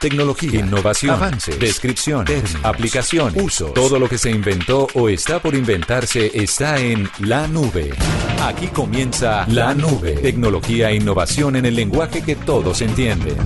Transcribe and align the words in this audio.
Tecnología, 0.00 0.60
innovación, 0.60 1.14
avance, 1.14 1.56
descripción, 1.56 2.26
aplicación, 2.62 3.32
uso. 3.40 3.66
Todo 3.66 3.98
lo 3.98 4.08
que 4.08 4.18
se 4.18 4.30
inventó 4.30 4.86
o 4.94 5.08
está 5.08 5.40
por 5.40 5.54
inventarse 5.54 6.30
está 6.34 6.78
en 6.78 7.08
la 7.20 7.48
nube. 7.48 7.92
Aquí 8.42 8.68
comienza 8.68 9.46
la 9.48 9.74
nube. 9.74 10.12
Tecnología 10.12 10.90
e 10.90 10.96
innovación 10.96 11.56
en 11.56 11.66
el 11.66 11.74
lenguaje 11.74 12.22
que 12.22 12.36
todos 12.36 12.82
entienden. 12.82 13.36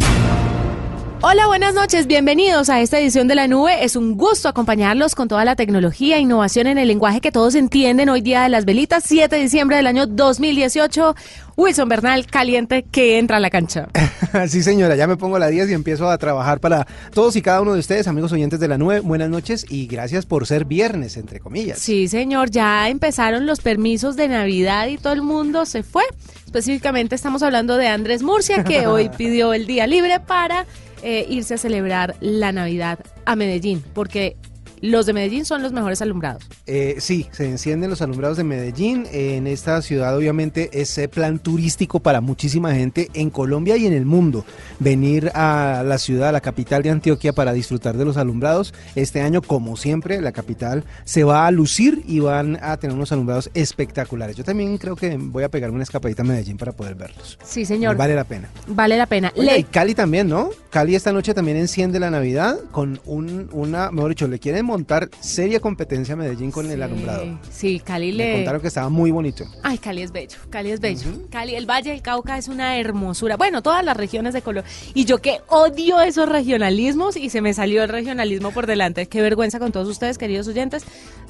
Hola, 1.23 1.47
buenas 1.49 1.75
noches, 1.75 2.07
bienvenidos 2.07 2.71
a 2.71 2.81
esta 2.81 2.99
edición 2.99 3.29
de 3.29 3.35
la 3.35 3.47
nube. 3.47 3.85
Es 3.85 3.95
un 3.95 4.17
gusto 4.17 4.49
acompañarlos 4.49 5.15
con 5.15 5.29
toda 5.29 5.45
la 5.45 5.55
tecnología 5.55 6.17
e 6.17 6.21
innovación 6.21 6.67
en 6.67 6.79
el 6.79 6.89
lenguaje 6.89 7.21
que 7.21 7.31
todos 7.31 7.55
entienden 7.57 8.09
hoy 8.09 8.23
día 8.23 8.43
de 8.43 8.49
las 8.49 8.65
velitas, 8.65 9.05
7 9.07 9.37
de 9.37 9.43
diciembre 9.43 9.77
del 9.77 9.87
año 9.87 10.07
2018. 10.07 11.15
Wilson 11.59 11.91
Bernal, 11.91 12.25
caliente, 12.25 12.87
que 12.91 13.19
entra 13.19 13.37
a 13.37 13.41
la 13.41 13.51
cancha. 13.51 13.89
sí, 14.49 14.63
señora, 14.63 14.97
ya 14.97 15.07
me 15.07 15.19
pongo 15.19 15.39
la 15.39 15.49
10 15.49 15.69
y 15.69 15.75
empiezo 15.75 16.09
a 16.09 16.17
trabajar 16.17 16.59
para 16.59 16.87
todos 17.13 17.37
y 17.37 17.43
cada 17.43 17.61
uno 17.61 17.75
de 17.75 17.81
ustedes, 17.81 18.09
amigos 18.09 18.33
oyentes 18.33 18.59
de 18.59 18.69
la 18.69 18.79
nube. 18.79 19.01
Buenas 19.01 19.29
noches 19.29 19.67
y 19.69 19.87
gracias 19.89 20.25
por 20.25 20.47
ser 20.47 20.65
viernes, 20.65 21.19
entre 21.19 21.39
comillas. 21.39 21.79
Sí, 21.79 22.09
señor, 22.09 22.51
ya 22.51 22.89
empezaron 22.89 23.45
los 23.45 23.61
permisos 23.61 24.17
de 24.17 24.29
Navidad 24.29 24.87
y 24.87 24.97
todo 24.97 25.13
el 25.13 25.21
mundo 25.21 25.67
se 25.67 25.83
fue. 25.83 26.05
Específicamente 26.47 27.15
estamos 27.15 27.43
hablando 27.43 27.77
de 27.77 27.89
Andrés 27.89 28.23
Murcia, 28.23 28.65
que 28.65 28.87
hoy 28.87 29.11
pidió 29.19 29.53
el 29.53 29.67
día 29.67 29.87
libre 29.87 30.19
para 30.19 30.65
eh, 31.03 31.27
irse 31.29 31.55
a 31.55 31.59
celebrar 31.59 32.17
la 32.21 32.53
Navidad 32.53 32.99
a 33.25 33.37
Medellín, 33.37 33.83
porque 33.95 34.37
los 34.81 35.07
de 35.07 35.13
Medellín 35.13 35.45
son 35.45 35.63
los 35.63 35.73
mejores 35.73 36.03
alumbrados. 36.03 36.45
Eh, 36.67 36.97
sí, 36.99 37.29
se 37.33 37.49
encienden 37.49 37.91
los 37.91 38.03
alumbrados 38.03 38.37
de 38.37 38.45
Medellín. 38.45 39.07
en 39.13 39.47
esta 39.47 39.83
ciudad 39.83 40.17
obviamente 40.17 40.71
es 40.73 41.01
plan 41.09 41.39
turístico 41.39 42.01
para 42.01 42.21
muchísima 42.21 42.75
gente 42.75 43.11
en 43.15 43.31
Colombia 43.31 43.77
y 43.77 43.87
en 43.87 43.93
el 43.93 44.05
mundo. 44.05 44.45
Venir 44.79 45.31
a 45.35 45.83
la 45.85 45.99
ciudad, 45.99 46.31
a 46.31 46.33
la 46.33 46.41
capital 46.41 46.83
de 46.83 46.91
Antioquia 46.91 47.33
para 47.33 47.53
disfrutar 47.53 47.97
de 47.97 48.05
los 48.05 48.17
alumbrados. 48.17 48.75
Este 48.95 49.21
año, 49.21 49.43
como 49.43 49.77
siempre, 49.77 50.21
la 50.21 50.33
capital 50.33 50.85
se 51.05 51.25
va 51.25 51.47
a 51.47 51.51
lucir 51.51 52.03
y 52.07 52.21
van 52.21 52.59
a 52.63 52.77
tener 52.77 52.95
unos 52.95 53.13
alumbrados 53.13 53.51
espectaculares. 53.55 54.37
Yo 54.37 54.45
también 54.45 54.77
creo 54.79 54.97
que 54.97 55.17
voy 55.17 55.45
a 55.45 55.49
pegarme 55.49 55.75
una 55.77 55.85
escapadita 55.85 56.23
a 56.23 56.27
Medellín 56.27 56.57
para 56.57 56.73
poder 56.73 56.95
verlos. 56.95 57.39
Sí, 57.45 57.65
señor. 57.65 57.97
Vale 57.97 58.15
la 58.15 58.25
pena. 58.25 58.49
Vale 58.67 58.97
la 58.97 59.07
pena. 59.07 59.33
y 59.37 59.65
Cali 59.65 59.95
también, 59.95 60.29
¿no? 60.29 60.51
Cali 60.71 60.95
esta 60.95 61.13
noche 61.13 61.35
también 61.35 61.57
enciende 61.57 61.99
la 61.99 62.11
Navidad 62.11 62.59
con 62.71 63.01
un, 63.05 63.49
una, 63.53 63.91
mejor 63.91 64.11
dicho, 64.11 64.29
le 64.29 64.39
quieren 64.39 64.67
montar 64.71 65.11
seria 65.21 65.61
competencia 65.61 66.15
a 66.15 66.17
Medellín 66.17 66.51
con 66.51 66.71
el 66.71 66.83
alumbrado. 66.83 67.39
Sí, 67.51 67.81
Cali 67.81 68.13
le... 68.13 68.25
Me 68.25 68.35
contaron 68.37 68.61
que 68.61 68.69
estaba 68.69 68.89
muy 68.89 69.11
bonito. 69.11 69.45
Ay, 69.63 69.79
Cali 69.79 70.03
es 70.03 70.13
bello, 70.13 70.39
Cali 70.49 70.71
es 70.71 70.81
bello. 70.81 71.11
Cali, 71.31 71.55
el 71.55 71.67
Valle 71.69 71.91
del 71.91 72.03
Cauca 72.03 72.39
es 72.39 72.49
una 72.49 72.79
hermosura. 72.79 73.37
Bueno, 73.37 73.63
todas 73.63 73.85
las 73.85 73.97
regiones 73.97 74.33
de 74.33 74.43
Colombia. 74.43 74.71
Y 74.95 75.05
yo 75.05 75.19
que 75.19 75.41
odio 75.49 76.01
esos 76.01 76.29
regionalismos 76.29 77.17
y 77.17 77.31
se 77.31 77.41
me 77.41 77.53
salió 77.53 77.83
el 77.83 77.89
regionalismo 77.89 78.53
por 78.53 78.67
delante. 78.67 79.07
Qué 79.07 79.21
vergüenza 79.23 79.59
con 79.59 79.73
todos 79.73 79.89
ustedes, 79.89 80.19
queridos 80.19 80.47
oyentes. 80.49 80.85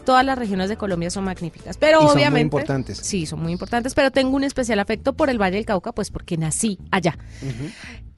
Todas 0.04 0.24
las 0.24 0.38
regiones 0.38 0.68
de 0.68 0.76
Colombia 0.76 1.10
son 1.10 1.24
magníficas, 1.24 1.76
pero 1.76 2.00
obviamente... 2.00 2.22
Son 2.24 2.32
muy 2.32 2.40
importantes. 2.40 2.98
Sí, 2.98 3.26
son 3.26 3.42
muy 3.42 3.52
importantes, 3.52 3.94
pero 3.94 4.10
tengo 4.10 4.36
un 4.36 4.44
especial 4.44 4.78
afecto 4.78 5.14
por 5.14 5.30
el 5.30 5.40
Valle 5.40 5.56
del 5.56 5.66
Cauca, 5.66 5.92
pues 5.92 6.10
porque 6.10 6.36
nací 6.36 6.78
allá. 6.90 7.18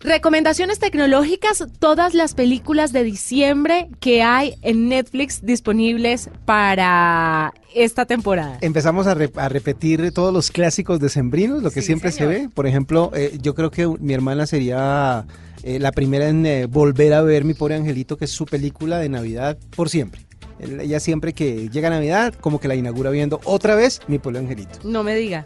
Recomendaciones 0.03 0.81
tecnológicas, 0.81 1.65
todas 1.79 2.13
las 2.13 2.35
películas 2.35 2.93
de 2.93 3.05
diciembre 3.05 3.89
que 4.01 4.21
hay 4.23 4.57
en 4.63 4.89
Netflix 4.89 5.47
disponibles 5.47 6.29
para 6.45 7.55
esta 7.73 8.05
temporada. 8.05 8.59
Empezamos 8.63 9.07
a, 9.07 9.15
repetir 9.15 10.13
todos 10.13 10.35
los 10.35 10.51
clásicos 10.51 10.99
de 10.99 11.09
Sembrinos, 11.09 11.63
lo 11.63 11.71
que 11.71 11.83
siempre 11.83 12.11
se 12.11 12.27
ve. 12.27 12.49
Por 12.53 12.67
ejemplo, 12.67 13.13
eh, 13.15 13.39
yo 13.41 13.55
creo 13.55 13.71
que 13.71 13.87
mi 13.87 14.13
hermana 14.13 14.47
sería 14.47 15.25
eh, 15.63 15.79
la 15.79 15.93
primera 15.93 16.29
en 16.29 16.47
eh, 16.47 16.67
volver 16.67 17.15
a 17.15 17.23
ver 17.23 17.45
Mi 17.45 17.55
Pobre 17.55 17.77
Angelito, 17.77 18.17
que 18.17 18.25
es 18.25 18.33
su 18.33 18.45
película 18.45 18.99
de 18.99 19.09
Navidad 19.09 19.57
por 19.77 19.89
siempre. 19.89 20.23
Ella 20.59 20.99
siempre 20.99 21.33
que 21.33 21.69
llega 21.71 21.91
Navidad, 21.91 22.35
como 22.35 22.59
que 22.59 22.67
la 22.67 22.75
inaugura 22.75 23.11
viendo 23.11 23.41
otra 23.45 23.77
vez 23.77 24.01
Mi 24.09 24.19
Pobre 24.19 24.41
Angelito. 24.41 24.81
No 24.83 25.05
me 25.05 25.15
diga. 25.15 25.45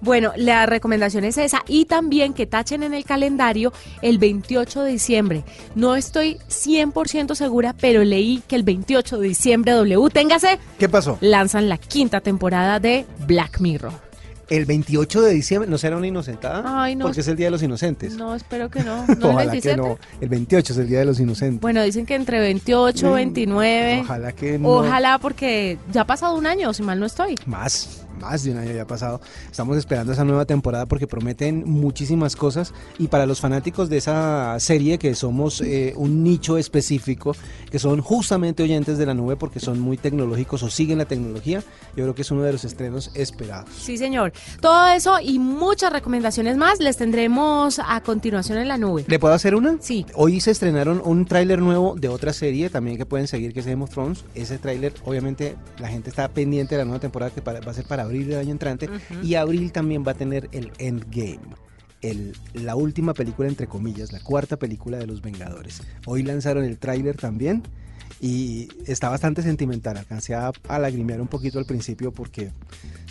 Bueno, 0.00 0.32
la 0.36 0.66
recomendación 0.66 1.24
es 1.24 1.38
esa 1.38 1.62
y 1.66 1.86
también 1.86 2.34
que 2.34 2.46
tachen 2.46 2.82
en 2.82 2.94
el 2.94 3.04
calendario 3.04 3.72
el 4.02 4.18
28 4.18 4.82
de 4.82 4.90
diciembre. 4.92 5.44
No 5.74 5.96
estoy 5.96 6.38
100% 6.48 7.34
segura, 7.34 7.74
pero 7.80 8.04
leí 8.04 8.42
que 8.46 8.56
el 8.56 8.62
28 8.62 9.18
de 9.18 9.28
diciembre 9.28 9.72
W, 9.72 10.10
téngase. 10.10 10.58
¿Qué 10.78 10.88
pasó? 10.88 11.18
Lanzan 11.20 11.68
la 11.68 11.78
quinta 11.78 12.20
temporada 12.20 12.80
de 12.80 13.06
Black 13.26 13.60
Mirror. 13.60 14.08
El 14.48 14.64
28 14.64 15.20
de 15.20 15.34
diciembre, 15.34 15.70
¿no 15.70 15.76
será 15.76 15.98
una 15.98 16.06
inocentada? 16.06 16.62
Ay, 16.64 16.96
no. 16.96 17.04
Porque 17.04 17.20
es 17.20 17.28
el 17.28 17.36
Día 17.36 17.48
de 17.48 17.50
los 17.50 17.62
Inocentes. 17.62 18.16
No, 18.16 18.34
espero 18.34 18.70
que 18.70 18.82
no. 18.82 19.04
¿No 19.18 19.30
Ojalá 19.30 19.52
el 19.52 19.60
que 19.60 19.76
no. 19.76 19.98
El 20.22 20.28
28 20.30 20.72
es 20.72 20.78
el 20.78 20.88
Día 20.88 21.00
de 21.00 21.04
los 21.04 21.20
Inocentes. 21.20 21.60
Bueno, 21.60 21.82
dicen 21.82 22.06
que 22.06 22.14
entre 22.14 22.40
28, 22.40 23.12
29. 23.12 24.00
Ojalá 24.04 24.32
que 24.32 24.58
no. 24.58 24.68
Ojalá 24.70 25.18
porque 25.18 25.78
ya 25.92 26.02
ha 26.02 26.06
pasado 26.06 26.34
un 26.34 26.46
año, 26.46 26.72
si 26.72 26.82
mal 26.82 26.98
no 26.98 27.04
estoy. 27.04 27.34
Más 27.44 28.06
más 28.18 28.44
de 28.44 28.52
un 28.52 28.58
año 28.58 28.72
ya 28.72 28.86
pasado. 28.86 29.20
Estamos 29.50 29.76
esperando 29.76 30.12
esa 30.12 30.24
nueva 30.24 30.44
temporada 30.44 30.86
porque 30.86 31.06
prometen 31.06 31.64
muchísimas 31.66 32.36
cosas 32.36 32.72
y 32.98 33.08
para 33.08 33.26
los 33.26 33.40
fanáticos 33.40 33.88
de 33.88 33.98
esa 33.98 34.58
serie 34.60 34.98
que 34.98 35.14
somos 35.14 35.60
eh, 35.60 35.92
un 35.96 36.22
nicho 36.22 36.58
específico, 36.58 37.34
que 37.70 37.78
son 37.78 38.00
justamente 38.00 38.62
oyentes 38.62 38.98
de 38.98 39.06
la 39.06 39.14
nube 39.14 39.36
porque 39.36 39.60
son 39.60 39.80
muy 39.80 39.96
tecnológicos 39.96 40.62
o 40.62 40.70
siguen 40.70 40.98
la 40.98 41.04
tecnología, 41.04 41.62
yo 41.96 42.04
creo 42.04 42.14
que 42.14 42.22
es 42.22 42.30
uno 42.30 42.42
de 42.42 42.52
los 42.52 42.64
estrenos 42.64 43.10
esperados. 43.14 43.70
Sí, 43.78 43.96
señor. 43.96 44.32
Todo 44.60 44.88
eso 44.88 45.18
y 45.20 45.38
muchas 45.38 45.92
recomendaciones 45.92 46.56
más 46.56 46.80
les 46.80 46.96
tendremos 46.96 47.80
a 47.84 48.00
continuación 48.02 48.58
en 48.58 48.68
la 48.68 48.78
nube. 48.78 49.04
¿Le 49.06 49.18
puedo 49.18 49.34
hacer 49.34 49.54
una? 49.54 49.76
Sí. 49.80 50.06
Hoy 50.14 50.40
se 50.40 50.50
estrenaron 50.50 51.00
un 51.04 51.24
tráiler 51.24 51.60
nuevo 51.60 51.94
de 51.96 52.08
otra 52.08 52.32
serie 52.32 52.70
también 52.70 52.96
que 52.96 53.06
pueden 53.06 53.26
seguir 53.26 53.52
que 53.52 53.60
es 53.60 53.66
Game 53.66 53.82
of 53.82 53.90
Thrones. 53.90 54.24
Ese 54.34 54.58
tráiler, 54.58 54.92
obviamente, 55.04 55.56
la 55.78 55.88
gente 55.88 56.10
está 56.10 56.28
pendiente 56.28 56.74
de 56.74 56.80
la 56.80 56.84
nueva 56.84 57.00
temporada 57.00 57.30
que 57.30 57.40
va 57.40 57.58
a 57.58 57.74
ser 57.74 57.84
para 57.84 58.04
abril 58.08 58.28
del 58.28 58.38
año 58.38 58.52
entrante. 58.52 58.88
Y 59.22 59.34
abril 59.34 59.72
también 59.72 60.04
va 60.06 60.12
a 60.12 60.14
tener 60.14 60.48
el 60.52 60.72
Endgame. 60.78 61.40
El, 62.00 62.36
la 62.54 62.76
última 62.76 63.12
película, 63.14 63.48
entre 63.48 63.66
comillas, 63.66 64.12
la 64.12 64.20
cuarta 64.20 64.56
película 64.56 64.98
de 64.98 65.06
Los 65.06 65.20
Vengadores. 65.20 65.82
Hoy 66.06 66.22
lanzaron 66.22 66.64
el 66.64 66.78
tráiler 66.78 67.16
también 67.16 67.62
y 68.20 68.68
está 68.86 69.08
bastante 69.08 69.42
sentimental. 69.42 69.96
Alcancé 69.96 70.34
a, 70.34 70.52
a, 70.68 70.78
lagrimear 70.78 71.20
un 71.20 71.28
poquito 71.28 71.58
al 71.58 71.66
principio 71.66 72.12
porque 72.12 72.52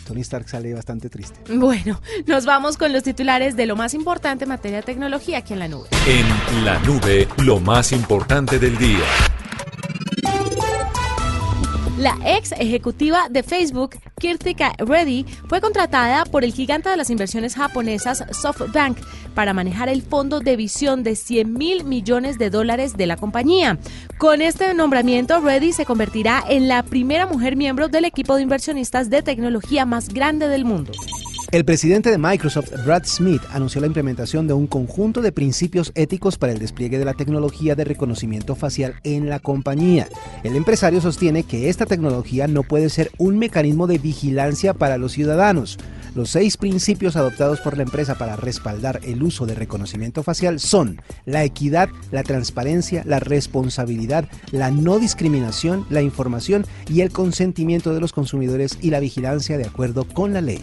Tony 0.06 0.22
Stark 0.22 0.48
sale 0.50 0.74
bastante 0.74 1.10
triste. 1.10 1.40
Bueno, 1.54 2.02
nos 2.26 2.46
vamos 2.46 2.78
con 2.78 2.94
los 2.94 3.04
titulares 3.04 3.56
de 3.56 3.66
lo 3.66 3.76
más 3.76 3.94
importante 3.94 4.46
en 4.46 4.50
materia 4.50 4.78
de 4.78 4.84
tecnología 4.84 5.40
aquí 5.40 5.54
en 5.54 5.60
la 5.60 5.68
nube. 5.68 5.90
En 6.08 6.66
la 6.66 6.80
nube, 6.80 7.28
lo 7.44 7.60
más 7.60 7.92
importante 7.92 8.60
del 8.60 8.78
día. 8.78 9.06
La 11.98 12.16
ex 12.24 12.52
ejecutiva 12.52 13.28
de 13.28 13.42
Facebook, 13.42 13.96
Kirtika 14.20 14.74
Reddy, 14.78 15.26
fue 15.50 15.62
contratada 15.62 16.26
por 16.26 16.44
el 16.44 16.54
gigante 16.54 16.90
de 16.90 16.96
las 16.96 17.10
inversiones 17.10 17.56
japonesas 17.56 18.24
SoftBank 18.30 19.00
para 19.34 19.54
manejar 19.54 19.90
el 19.90 20.04
fondo 20.04 20.40
de 20.40 20.56
visión 20.56 21.02
de 21.02 21.16
100 21.16 21.54
mil 21.54 21.86
millones 21.86 22.38
de 22.38 22.52
dólares 22.52 22.98
de 22.98 23.08
la 23.08 23.18
compañía. 23.18 23.80
Con 24.20 24.44
este 24.44 24.76
nombramiento, 24.76 25.42
Reddy 25.42 25.74
se 25.74 25.86
convertirá 25.86 26.44
en 26.48 26.68
la 26.68 26.84
primera 26.84 27.26
mujer 27.26 27.56
miembro 27.56 27.88
del 27.88 28.06
equipo 28.06 28.36
de 28.36 28.44
inversionistas 28.44 29.10
de 29.10 29.24
tecnología 29.24 29.86
más 29.88 30.10
grande 30.10 30.48
del 30.50 30.66
mundo. 30.66 30.92
El 31.50 31.64
presidente 31.64 32.12
de 32.12 32.18
Microsoft, 32.18 32.74
Brad 32.84 33.06
Smith, 33.06 33.42
anunció 33.54 33.80
la 33.80 33.88
implementación 33.88 34.48
de 34.48 34.54
un 34.54 34.68
conjunto 34.68 35.22
de 35.22 35.32
principios 35.32 35.94
éticos 35.96 36.38
para 36.38 36.52
el 36.52 36.60
despliegue 36.60 37.00
de 37.00 37.06
la 37.06 37.14
tecnología 37.14 37.74
de 37.74 37.86
reconocimiento 37.86 38.54
facial 38.54 38.96
en 39.06 39.30
la 39.30 39.40
compañía. 39.40 40.10
El 40.44 40.58
empresario 40.58 41.00
sostiene 41.00 41.44
que 41.44 41.70
esta 41.70 41.86
tecnología 41.86 42.48
no 42.48 42.64
puede 42.64 42.90
ser 42.90 43.12
un 43.18 43.40
mecanismo 43.40 43.88
de 43.88 43.98
vigilancia 43.98 44.74
para 44.74 44.98
los 44.98 45.14
ciudadanos. 45.14 45.78
Los 46.16 46.32
seis 46.32 46.58
principios 46.58 47.16
adoptados 47.16 47.62
por 47.62 47.78
la 47.78 47.84
empresa 47.84 48.16
para 48.16 48.36
respaldar 48.36 49.00
el 49.04 49.24
uso 49.24 49.46
de 49.46 49.56
reconocimiento 49.56 50.24
facial 50.24 50.60
son 50.60 51.02
la 51.26 51.46
equidad, 51.46 51.88
la 52.12 52.24
transparencia, 52.24 53.04
la 53.06 53.22
responsabilidad, 53.22 54.28
la 54.52 54.70
no 54.70 55.00
discriminación, 55.00 55.86
la 55.90 56.02
información 56.02 56.66
y 56.90 57.02
el 57.02 57.12
consentimiento 57.12 57.94
de 57.94 58.02
los 58.02 58.12
consumidores 58.12 58.78
y 58.82 58.90
la 58.90 59.00
vigilancia 59.00 59.58
de 59.58 59.66
acuerdo 59.66 60.06
con 60.06 60.34
la 60.34 60.42
ley. 60.42 60.60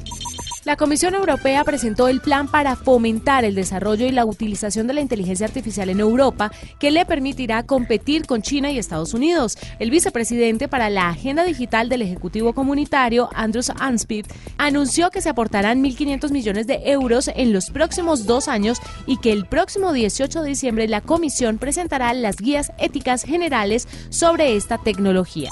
La 0.65 0.77
Comisión 0.77 1.15
Europea 1.15 1.63
presentó 1.63 2.09
el 2.09 2.23
plan 2.23 2.49
para 2.49 2.75
fomentar 2.75 3.45
el 3.45 3.55
desarrollo 3.55 4.07
y 4.07 4.13
la 4.13 4.25
utilización 4.25 4.87
de 4.87 4.95
la 4.95 5.03
inteligencia 5.03 5.47
artificial 5.47 5.91
en 5.91 6.01
Europa, 6.01 6.51
que 6.79 6.91
le 6.91 7.05
permitirá 7.05 7.65
competir 7.65 8.25
con 8.25 8.41
China 8.41 8.71
y 8.71 8.79
Estados 8.79 9.13
Unidos. 9.13 9.59
El 9.79 9.91
vicepresidente 9.91 10.67
para 10.67 10.89
la 10.89 11.11
Agenda 11.11 11.45
Digital 11.45 11.91
del 11.91 12.01
Ejecutivo 12.01 12.55
Comunitario, 12.55 13.29
Andrews 13.35 13.73
Anspid, 13.79 14.25
anunció 14.57 15.11
que 15.11 15.21
se 15.21 15.29
aportarán 15.29 15.85
1.500 15.85 16.31
millones 16.31 16.67
de 16.67 16.81
euros 16.87 17.29
en 17.29 17.53
los 17.53 17.69
próximos 17.69 18.25
dos 18.25 18.49
años 18.49 18.79
y 19.07 19.19
que 19.19 19.33
el 19.33 19.45
próximo 19.45 19.93
18 19.93 20.41
de 20.41 20.49
diciembre 20.49 20.89
la 20.89 21.03
Comisión 21.03 21.59
presentará 21.59 22.15
las 22.15 22.39
guías 22.39 22.73
éticas 22.79 23.23
generales 23.25 23.87
sobre 24.09 24.57
esta 24.57 24.79
tecnología. 24.79 25.51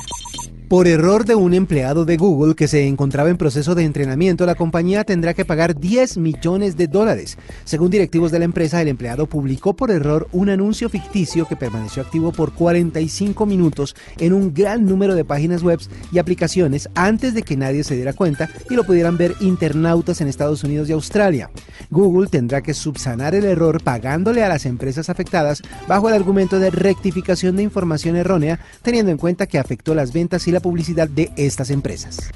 Por 0.72 0.88
error 0.88 1.26
de 1.26 1.34
un 1.34 1.52
empleado 1.52 2.06
de 2.06 2.16
Google 2.16 2.54
que 2.54 2.66
se 2.66 2.86
encontraba 2.86 3.28
en 3.28 3.36
proceso 3.36 3.74
de 3.74 3.84
entrenamiento, 3.84 4.46
la 4.46 4.54
compañía 4.54 5.04
tendrá 5.04 5.34
que 5.34 5.44
pagar 5.44 5.78
10 5.78 6.16
millones 6.16 6.78
de 6.78 6.86
dólares. 6.86 7.36
Según 7.64 7.90
directivos 7.90 8.32
de 8.32 8.38
la 8.38 8.46
empresa, 8.46 8.80
el 8.80 8.88
empleado 8.88 9.26
publicó 9.26 9.76
por 9.76 9.90
error 9.90 10.28
un 10.32 10.48
anuncio 10.48 10.88
ficticio 10.88 11.46
que 11.46 11.56
permaneció 11.56 12.02
activo 12.02 12.32
por 12.32 12.54
45 12.54 13.44
minutos 13.44 13.94
en 14.16 14.32
un 14.32 14.54
gran 14.54 14.86
número 14.86 15.14
de 15.14 15.26
páginas 15.26 15.62
web 15.62 15.78
y 16.10 16.18
aplicaciones 16.18 16.88
antes 16.94 17.34
de 17.34 17.42
que 17.42 17.58
nadie 17.58 17.84
se 17.84 17.94
diera 17.94 18.14
cuenta 18.14 18.48
y 18.70 18.74
lo 18.74 18.84
pudieran 18.84 19.18
ver 19.18 19.34
internautas 19.40 20.22
en 20.22 20.28
Estados 20.28 20.64
Unidos 20.64 20.88
y 20.88 20.92
Australia. 20.92 21.50
Google 21.90 22.30
tendrá 22.30 22.62
que 22.62 22.72
subsanar 22.72 23.34
el 23.34 23.44
error 23.44 23.82
pagándole 23.82 24.42
a 24.42 24.48
las 24.48 24.64
empresas 24.64 25.10
afectadas 25.10 25.60
bajo 25.86 26.08
el 26.08 26.14
argumento 26.14 26.58
de 26.58 26.70
rectificación 26.70 27.56
de 27.56 27.62
información 27.62 28.16
errónea, 28.16 28.58
teniendo 28.80 29.12
en 29.12 29.18
cuenta 29.18 29.46
que 29.46 29.58
afectó 29.58 29.94
las 29.94 30.14
ventas 30.14 30.48
y 30.48 30.50
la 30.50 30.61
publicidad 30.62 31.08
de 31.08 31.30
estas 31.36 31.70
empresas. 31.70 32.30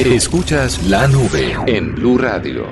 Escuchas 0.00 0.84
la 0.86 1.08
nube 1.08 1.56
en 1.66 1.94
Blue 1.94 2.18
Radio. 2.18 2.66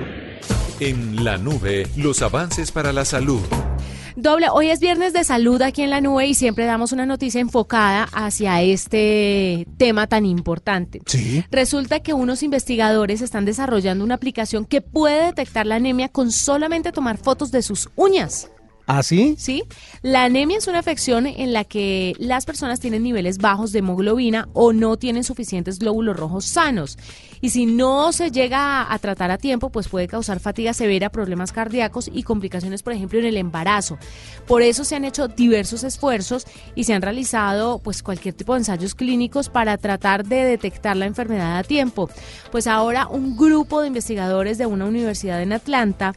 En 0.81 1.25
la 1.25 1.39
nube, 1.39 1.87
los 1.97 2.23
avances 2.23 2.71
para 2.71 2.93
la 2.93 3.05
salud. 3.05 3.41
Doble, 4.19 4.49
hoy 4.51 4.71
es 4.71 4.81
viernes 4.81 5.13
de 5.13 5.25
salud 5.25 5.61
aquí 5.61 5.83
en 5.83 5.91
la 5.91 6.01
nube 6.01 6.27
y 6.27 6.33
siempre 6.33 6.65
damos 6.65 6.93
una 6.93 7.05
noticia 7.05 7.39
enfocada 7.39 8.05
hacia 8.13 8.63
este 8.63 9.67
tema 9.77 10.07
tan 10.07 10.25
importante. 10.25 11.03
Sí. 11.05 11.45
Resulta 11.51 12.01
que 12.01 12.15
unos 12.15 12.43
investigadores 12.43 13.21
están 13.21 13.45
desarrollando 13.45 14.05
una 14.05 14.15
aplicación 14.15 14.65
que 14.65 14.81
puede 14.81 15.27
detectar 15.27 15.67
la 15.67 15.75
anemia 15.75 16.09
con 16.09 16.33
solamente 16.33 16.93
tomar 16.93 17.19
fotos 17.19 17.51
de 17.51 17.61
sus 17.61 17.91
uñas. 17.95 18.51
¿Ah, 18.89 19.03
sí? 19.03 19.35
Sí. 19.37 19.65
La 20.03 20.25
anemia 20.25 20.59
es 20.59 20.69
una 20.69 20.79
afección 20.79 21.27
en 21.27 21.53
la 21.53 21.65
que 21.65 22.15
las 22.19 22.47
personas 22.47 22.79
tienen 22.79 23.03
niveles 23.03 23.39
bajos 23.39 23.73
de 23.73 23.81
hemoglobina 23.81 24.49
o 24.53 24.73
no 24.73 24.97
tienen 24.97 25.25
suficientes 25.25 25.81
glóbulos 25.81 26.17
rojos 26.17 26.45
sanos. 26.45 26.97
Y 27.41 27.51
si 27.51 27.67
no 27.67 28.13
se 28.13 28.31
llega 28.31 28.93
a, 28.93 28.99
tratar 29.01 29.33
a 29.33 29.39
tiempo, 29.39 29.71
pues 29.71 29.89
puede 29.89 30.07
causar 30.07 30.39
fatiga 30.39 30.73
severa, 30.73 31.11
problemas 31.11 31.51
cardíacos 31.51 32.09
y 32.13 32.23
complicaciones, 32.23 32.85
por 32.85 32.93
ejemplo, 32.93 33.19
en 33.19 33.27
el 33.27 33.37
embarazo. 33.37 33.99
Por 34.47 34.63
eso 34.63 34.85
se 34.85 34.95
han 34.95 35.05
hecho 35.05 35.27
diversos 35.27 35.83
esfuerzos 35.83 36.47
y 36.77 36.85
se 36.85 36.95
han 36.95 37.03
realizado 37.03 37.81
pues 37.81 38.05
cualquier 38.05 38.35
tipo 38.35 38.55
de 38.55 38.61
ensayos 38.61 38.95
clínicos 38.95 39.49
para 39.49 39.79
tratar 39.79 40.25
de 40.25 40.45
detectar 40.45 40.97
la 40.97 41.07
enfermedad 41.07 41.59
a 41.59 41.65
tiempo. 41.65 42.09
Pues 42.53 42.69
ahora 42.69 43.09
un 43.09 43.37
grupo 43.37 43.81
de 43.81 43.89
investigadores 43.89 44.59
de 44.59 44.67
una 44.67 44.85
universidad 44.87 45.43
en 45.43 45.53
Atlanta 45.53 46.15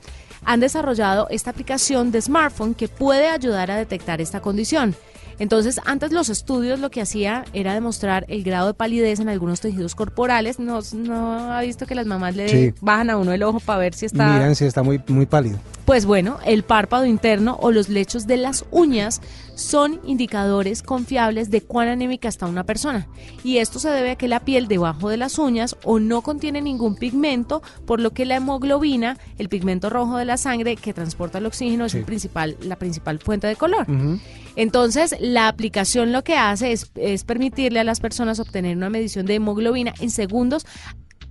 han 0.50 0.60
desarrollado 0.62 1.28
esta 1.30 1.51
aplicación 1.51 2.10
de 2.12 2.24
smartphone 2.24 2.74
que 2.74 2.88
puede 2.88 3.28
ayudar 3.28 3.69
a 3.69 3.78
detectar 3.78 4.19
esta 4.19 4.42
condición. 4.42 4.96
Entonces, 5.38 5.80
antes 5.86 6.12
los 6.12 6.28
estudios 6.30 6.80
lo 6.80 6.90
que 6.90 7.01
hacía 7.01 7.46
era 7.54 7.75
demostrar 7.75 8.25
el 8.30 8.44
grado 8.44 8.66
de 8.66 8.74
palidez 8.74 9.19
en 9.19 9.30
algunos 9.30 9.62
tejidos 9.62 9.94
corporales. 9.94 10.57
No, 10.57 10.80
no 10.94 11.54
ha 11.54 11.62
visto 11.62 11.86
que 11.86 11.94
las 11.94 12.07
mamás 12.07 12.36
le 12.36 12.74
bajan 12.81 13.12
a 13.12 13.18
uno 13.18 13.31
el 13.31 13.44
ojo 13.44 13.60
para 13.60 13.78
ver 13.78 13.94
si 13.94 14.07
está... 14.07 14.25
Miran 14.34 14.56
si 14.56 14.66
está 14.66 14.81
muy, 14.81 15.00
muy 15.07 15.28
pálido. 15.28 15.60
Pues 15.86 16.07
bueno, 16.07 16.40
el 16.44 16.63
párpado 16.63 17.06
interno 17.06 17.56
o 17.62 17.72
los 17.72 17.88
lechos 17.88 18.25
de 18.25 18.38
las 18.38 18.66
uñas 18.72 19.22
son 19.60 20.00
indicadores 20.06 20.82
confiables 20.82 21.52
de 21.52 21.62
cuán 21.62 21.90
anémica 21.90 22.30
está 22.30 22.46
una 22.46 22.64
persona. 22.64 23.08
Y 23.44 23.58
esto 23.58 23.80
se 23.80 23.90
debe 23.90 24.12
a 24.12 24.16
que 24.16 24.28
la 24.28 24.40
piel 24.40 24.68
debajo 24.68 25.10
de 25.10 25.18
las 25.18 25.38
uñas 25.38 25.76
o 25.84 26.00
no 26.00 26.22
contiene 26.22 26.62
ningún 26.62 26.96
pigmento, 26.96 27.62
por 27.86 28.00
lo 28.00 28.12
que 28.12 28.26
la 28.26 28.38
hemoglobina, 28.38 29.18
el 29.38 29.50
pigmento 29.50 29.90
rojo 29.90 30.18
de 30.18 30.26
la 30.26 30.38
sangre 30.38 30.76
que 30.76 30.94
transporta 30.94 31.40
el 31.40 31.46
oxígeno, 31.46 31.86
es 31.86 31.96
principal, 31.98 32.58
la 32.62 32.78
principal 32.78 33.20
fuente 33.20 33.48
de 33.48 33.56
color. 33.56 33.86
Entonces, 34.56 35.16
la 35.20 35.48
aplicación 35.48 36.12
lo 36.12 36.24
que 36.24 36.36
hace 36.36 36.72
es, 36.72 36.92
es 36.96 37.24
permitirle 37.24 37.80
a 37.80 37.84
las 37.84 38.00
personas 38.00 38.40
obtener 38.40 38.78
una 38.78 38.90
medición 38.90 39.26
de 39.26 39.36
hemoglobina 39.36 39.94
en 40.00 40.10
segundos 40.10 40.66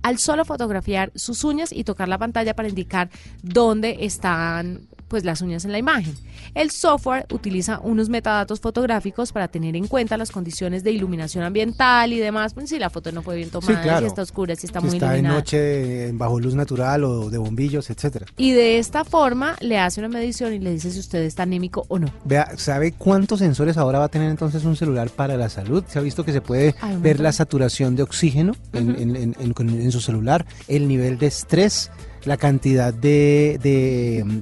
al 0.01 0.17
solo 0.17 0.45
fotografiar 0.45 1.11
sus 1.15 1.43
uñas 1.43 1.71
y 1.71 1.83
tocar 1.83 2.07
la 2.07 2.17
pantalla 2.17 2.55
para 2.55 2.69
indicar 2.69 3.09
dónde 3.41 3.97
están 4.01 4.87
pues 5.09 5.25
las 5.25 5.41
uñas 5.41 5.65
en 5.65 5.71
la 5.71 5.77
imagen. 5.79 6.15
El 6.55 6.71
software 6.71 7.25
utiliza 7.31 7.79
unos 7.79 8.07
metadatos 8.09 8.59
fotográficos 8.61 9.31
para 9.31 9.47
tener 9.47 9.75
en 9.75 9.87
cuenta 9.87 10.15
las 10.15 10.31
condiciones 10.31 10.83
de 10.83 10.91
iluminación 10.91 11.43
ambiental 11.43 12.13
y 12.13 12.19
demás, 12.19 12.53
pues 12.53 12.69
si 12.69 12.79
la 12.79 12.89
foto 12.89 13.11
no 13.11 13.21
fue 13.21 13.35
bien 13.35 13.49
tomada, 13.49 13.99
si 13.99 14.05
está 14.05 14.21
oscura, 14.21 14.55
si 14.55 14.67
está 14.67 14.79
muy 14.79 14.95
está 14.95 15.07
iluminada. 15.07 15.39
Está 15.39 15.57
de 15.57 16.03
noche, 16.07 16.17
bajo 16.17 16.39
luz 16.39 16.55
natural 16.55 17.03
o 17.03 17.29
de 17.29 17.37
bombillos, 17.37 17.89
etcétera. 17.89 18.27
Y 18.37 18.51
de 18.51 18.79
esta 18.79 19.03
forma 19.03 19.55
le 19.59 19.79
hace 19.79 19.99
una 19.99 20.09
medición 20.09 20.53
y 20.53 20.59
le 20.59 20.71
dice 20.71 20.91
si 20.91 20.99
usted 20.99 21.23
está 21.23 21.43
anémico 21.43 21.85
o 21.89 21.99
no. 21.99 22.07
Vea, 22.23 22.51
¿sabe 22.57 22.91
cuántos 22.93 23.39
sensores 23.39 23.77
ahora 23.77 23.99
va 23.99 24.05
a 24.05 24.09
tener 24.09 24.29
entonces 24.29 24.63
un 24.63 24.75
celular 24.75 25.09
para 25.09 25.35
la 25.35 25.49
salud? 25.49 25.83
Se 25.87 25.99
ha 25.99 26.01
visto 26.01 26.23
que 26.23 26.31
se 26.31 26.41
puede 26.41 26.75
ver 26.99 27.19
la 27.19 27.31
saturación 27.31 27.95
de 27.95 28.03
oxígeno 28.03 28.55
en 28.73 29.91
su 29.91 30.01
celular, 30.01 30.45
el 30.67 30.87
nivel 30.87 31.17
de 31.17 31.27
estrés, 31.27 31.91
la 32.25 32.37
cantidad 32.37 32.93
de, 32.93 33.59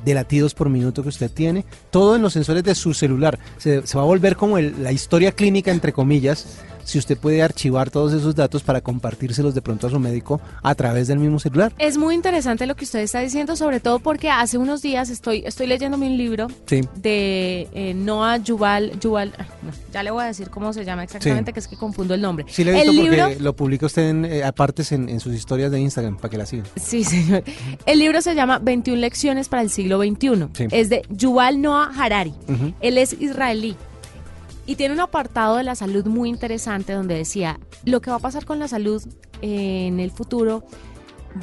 de, 0.03 0.13
latidos 0.13 0.53
por 0.53 0.69
minuto 0.69 1.03
que 1.03 1.09
usted 1.09 1.31
tiene, 1.31 1.65
todo 1.89 2.15
en 2.15 2.21
los 2.21 2.33
sensores 2.33 2.63
de 2.63 2.75
su 2.75 2.94
celular. 2.94 3.39
Se, 3.57 3.81
va 3.81 4.01
a 4.01 4.06
volver 4.06 4.35
como 4.35 4.59
la 4.59 4.91
historia 4.91 5.31
clínica, 5.31 5.71
entre 5.71 5.94
comillas, 5.94 6.59
si 6.88 6.98
usted 6.98 7.18
puede 7.18 7.44
archivar 7.44 7.92
todos 7.92 8.13
esos 8.13 8.34
datos 8.34 8.63
para 8.63 8.80
compartírselos 8.80 9.54
de 9.54 9.62
pronto 9.62 9.88
a 9.88 9.89
su 9.89 10.00
médico 10.00 10.39
a 10.63 10.74
través 10.74 11.10
del 11.10 11.19
mismo 11.19 11.38
celular. 11.38 11.74
Es 11.78 11.98
muy 11.98 12.16
interesante 12.16 12.66
lo 12.66 12.75
que 12.75 12.86
usted 12.86 13.00
está 13.00 13.19
diciendo, 13.19 13.57
sobre 13.57 13.81
todo 13.81 14.00
porque 14.00 14.30
hace 14.30 14.57
unos 14.57 14.81
días 14.81 15.10
estoy, 15.10 15.44
estoy 15.45 15.68
leyéndome 15.68 16.07
un 16.07 16.16
libro 16.16 16.48
de 16.95 17.68
eh, 17.74 17.94
Noah 17.94 18.38
Yuval, 18.38 18.98
Yuval 19.01 19.34
ya 19.92 20.01
le 20.01 20.12
voy 20.12 20.24
a 20.24 20.28
decir 20.28 20.50
cómo 20.50 20.72
se 20.72 20.86
llama 20.86 21.04
exactamente, 21.04 21.51
que 21.51 21.60
es 21.60 21.68
que 21.68 21.75
confundo 21.75 22.13
el 22.13 22.22
nombre. 22.22 22.45
Sí, 22.48 22.63
le 22.63 22.72
he 22.72 22.75
visto 22.75 22.92
el 22.92 22.98
porque 22.98 23.12
libro, 23.12 23.44
lo 23.44 23.54
publica 23.54 23.86
usted 23.86 24.10
en, 24.10 24.24
eh, 24.24 24.45
apartes 24.45 24.94
en, 24.94 25.19
sus 25.19 25.33
historias 25.33 25.72
de 25.72 25.81
Instagram 25.81 26.16
para 26.16 26.30
que 26.30 26.38
la 26.38 26.45
sigan. 26.45 26.68
Sí, 26.78 27.04
señor. 27.04 27.44
El 27.86 28.00
libro 28.00 28.22
se 28.22 28.33
llama 28.33 28.60
21 28.60 29.01
lecciones 29.01 29.50
para 29.50 29.62
el 29.62 29.69
siglo 29.69 30.00
XXI. 30.00 30.68
Es 30.72 30.88
de 30.88 31.01
Yuval 31.10 31.62
Noah 31.62 31.92
Harari. 31.98 32.33
Él 32.80 32.98
es 32.98 33.13
israelí. 33.19 33.75
Y 34.68 34.75
tiene 34.75 34.94
un 34.94 35.00
apartado 35.00 35.56
de 35.56 35.64
la 35.64 35.74
salud 35.74 36.06
muy 36.06 36.30
interesante 36.30 36.94
donde 36.94 37.16
decía, 37.16 37.60
lo 37.86 38.02
que 38.02 38.12
va 38.12 38.18
a 38.18 38.19
pasar 38.19 38.46
con 38.46 38.60
la 38.60 38.68
salud 38.68 39.02
en 39.42 40.00
el 40.00 40.12
futuro 40.12 40.64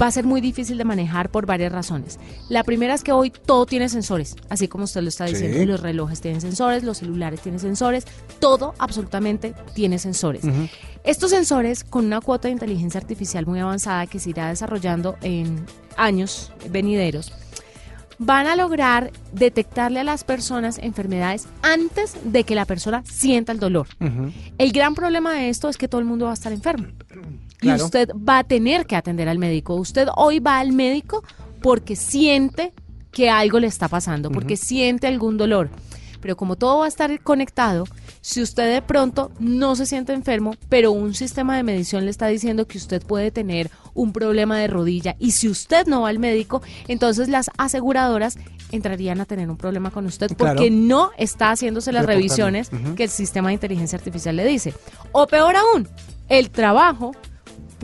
va 0.01 0.07
a 0.07 0.11
ser 0.11 0.25
muy 0.25 0.41
difícil 0.41 0.77
de 0.77 0.85
manejar 0.85 1.31
por 1.31 1.47
varias 1.47 1.73
razones. 1.73 2.19
La 2.49 2.65
primera 2.65 2.95
es 2.95 3.03
que 3.03 3.13
hoy 3.13 3.31
todo 3.31 3.65
tiene 3.65 3.89
sensores, 3.89 4.37
así 4.49 4.69
como 4.69 4.85
usted 4.85 5.03
lo 5.03 5.09
está 5.09 5.25
diciendo, 5.25 5.65
los 5.65 5.81
relojes 5.81 6.21
tienen 6.21 6.41
sensores, 6.41 6.83
los 6.83 6.99
celulares 6.99 7.41
tienen 7.41 7.61
sensores, 7.61 8.05
todo 8.41 8.75
absolutamente 8.79 9.55
tiene 9.75 9.99
sensores. 9.99 10.43
Estos 11.05 11.31
sensores 11.31 11.85
con 11.85 12.07
una 12.07 12.21
cuota 12.21 12.49
de 12.49 12.53
inteligencia 12.53 13.01
artificial 13.01 13.47
muy 13.47 13.61
avanzada 13.61 14.07
que 14.07 14.19
se 14.19 14.31
irá 14.31 14.49
desarrollando 14.49 15.17
en 15.23 15.65
años 15.97 16.53
venideros, 16.71 17.33
van 18.19 18.47
a 18.47 18.57
lograr 18.57 19.13
detectarle 19.33 20.01
a 20.01 20.05
las 20.05 20.25
personas 20.25 20.79
enfermedades 20.79 21.47
antes 21.63 22.17
de 22.25 22.45
que 22.45 22.55
la 22.55 22.65
persona 22.65 23.03
sienta 23.05 23.53
el 23.53 23.59
dolor. 23.59 23.89
El 24.59 24.73
gran 24.73 24.95
problema 24.95 25.33
de 25.33 25.49
esto 25.49 25.69
es 25.69 25.77
que 25.77 25.89
todo 25.89 26.01
el 26.01 26.07
mundo 26.07 26.27
va 26.27 26.33
a 26.33 26.35
estar 26.35 26.53
enfermo. 26.53 26.87
Y 27.61 27.73
usted 27.73 28.11
va 28.11 28.39
a 28.39 28.45
tener 28.45 28.87
que 28.87 28.97
atender 28.97 29.29
al 29.29 29.39
médico. 29.39 29.75
Usted 29.75 30.09
hoy 30.17 30.39
va 30.39 30.59
al 30.59 30.73
médico 30.73 31.25
porque 31.63 31.97
siente 31.97 32.73
que 33.11 33.31
algo 33.31 33.59
le 33.59 33.69
está 33.69 33.89
pasando, 33.89 34.31
porque 34.31 34.57
siente 34.57 35.07
algún 35.07 35.39
dolor. 35.39 35.71
Pero 36.21 36.37
como 36.37 36.57
todo 36.57 36.79
va 36.79 36.85
a 36.87 36.89
estar 36.89 37.21
conectado, 37.21 37.85
si 38.25 38.41
usted 38.41 38.73
de 38.73 38.81
pronto 38.81 39.31
no 39.39 39.77
se 39.77 39.85
siente 39.85 40.15
enfermo, 40.15 40.55
pero 40.71 40.93
un 40.93 41.13
sistema 41.13 41.59
de 41.59 41.63
medición 41.63 42.07
le 42.07 42.11
está 42.11 42.27
diciendo 42.27 42.67
que 42.67 42.79
usted 42.79 43.05
puede 43.05 43.31
tener 43.31 43.71
un 43.93 44.15
problema 44.15 44.59
de 44.59 44.67
rodilla 44.67 45.15
y 45.19 45.33
si 45.33 45.47
usted 45.47 45.87
no 45.87 46.01
va 46.01 46.09
al 46.09 46.19
médico, 46.19 46.63
entonces 46.89 47.29
las 47.29 47.51
aseguradoras 47.59 48.39
entrarían 48.73 49.21
a 49.21 49.27
tener 49.27 49.51
un 49.51 49.59
problema 49.59 49.91
con 49.91 50.07
usted 50.07 50.35
porque 50.39 50.71
no 50.71 51.11
está 51.19 51.51
haciéndose 51.51 51.93
las 51.93 52.07
revisiones 52.07 52.71
que 52.97 53.05
el 53.05 53.11
sistema 53.11 53.51
de 53.51 53.55
inteligencia 53.55 53.99
artificial 53.99 54.37
le 54.37 54.47
dice. 54.47 54.73
O 55.13 55.27
peor 55.27 55.57
aún, 55.57 55.87
el 56.31 56.49
trabajo 56.49 57.13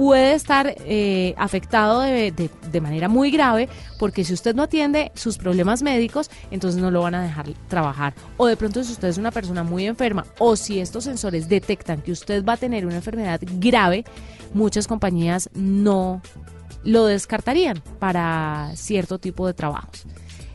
puede 0.01 0.33
estar 0.33 0.77
eh, 0.87 1.35
afectado 1.37 2.01
de, 2.01 2.33
de, 2.33 2.81
manera 2.81 3.07
muy 3.07 3.31
grave 3.31 3.69
porque 3.99 4.25
si 4.25 4.33
usted 4.33 4.55
no 4.55 4.63
atiende 4.63 5.13
sus 5.15 5.37
problemas 5.37 5.83
médicos, 5.83 6.31
entonces 6.51 6.81
no 6.81 6.91
lo 6.91 7.03
van 7.03 7.17
a 7.17 7.23
dejar 7.23 7.51
trabajar. 7.69 8.15
O 8.39 8.47
de 8.47 8.57
pronto 8.57 8.83
si 8.83 8.93
usted 8.93 9.09
es 9.09 9.19
una 9.19 9.31
persona 9.31 9.63
muy 9.63 9.85
enferma 9.85 10.25
o 10.39 10.57
si 10.57 10.81
estos 10.81 11.05
sensores 11.05 11.51
detectan 11.51 12.01
que 12.01 12.13
usted 12.13 12.43
va 12.43 12.55
a 12.55 12.57
tener 12.57 12.87
una 12.87 12.97
enfermedad 12.97 13.43
grave, 13.59 14.07
muchas 14.55 14.87
compañías 14.87 15.51
no 15.53 16.23
lo 16.83 17.05
descartarían 17.05 17.83
para 17.99 18.73
cierto 18.77 19.19
tipo 19.19 19.47
de 19.47 19.53
trabajos. 19.53 20.07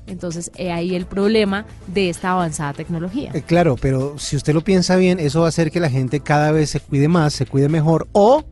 Entonces, 0.07 0.49
ahí 0.57 0.95
el 0.95 1.05
problema 1.05 1.67
de 1.85 2.09
esta 2.09 2.31
avanzada 2.31 2.73
tecnología. 2.73 3.29
Eh, 3.35 3.43
claro, 3.43 3.75
pero 3.79 4.17
si 4.17 4.35
usted 4.37 4.55
lo 4.55 4.61
piensa 4.61 4.95
bien, 4.95 5.19
eso 5.19 5.41
va 5.41 5.45
a 5.45 5.49
hacer 5.49 5.69
que 5.69 5.79
la 5.79 5.91
gente 5.91 6.19
cada 6.19 6.51
vez 6.51 6.71
se 6.71 6.79
cuide 6.79 7.07
más, 7.07 7.33
se 7.33 7.45
cuide 7.45 7.69
mejor 7.69 8.07
o 8.11 8.43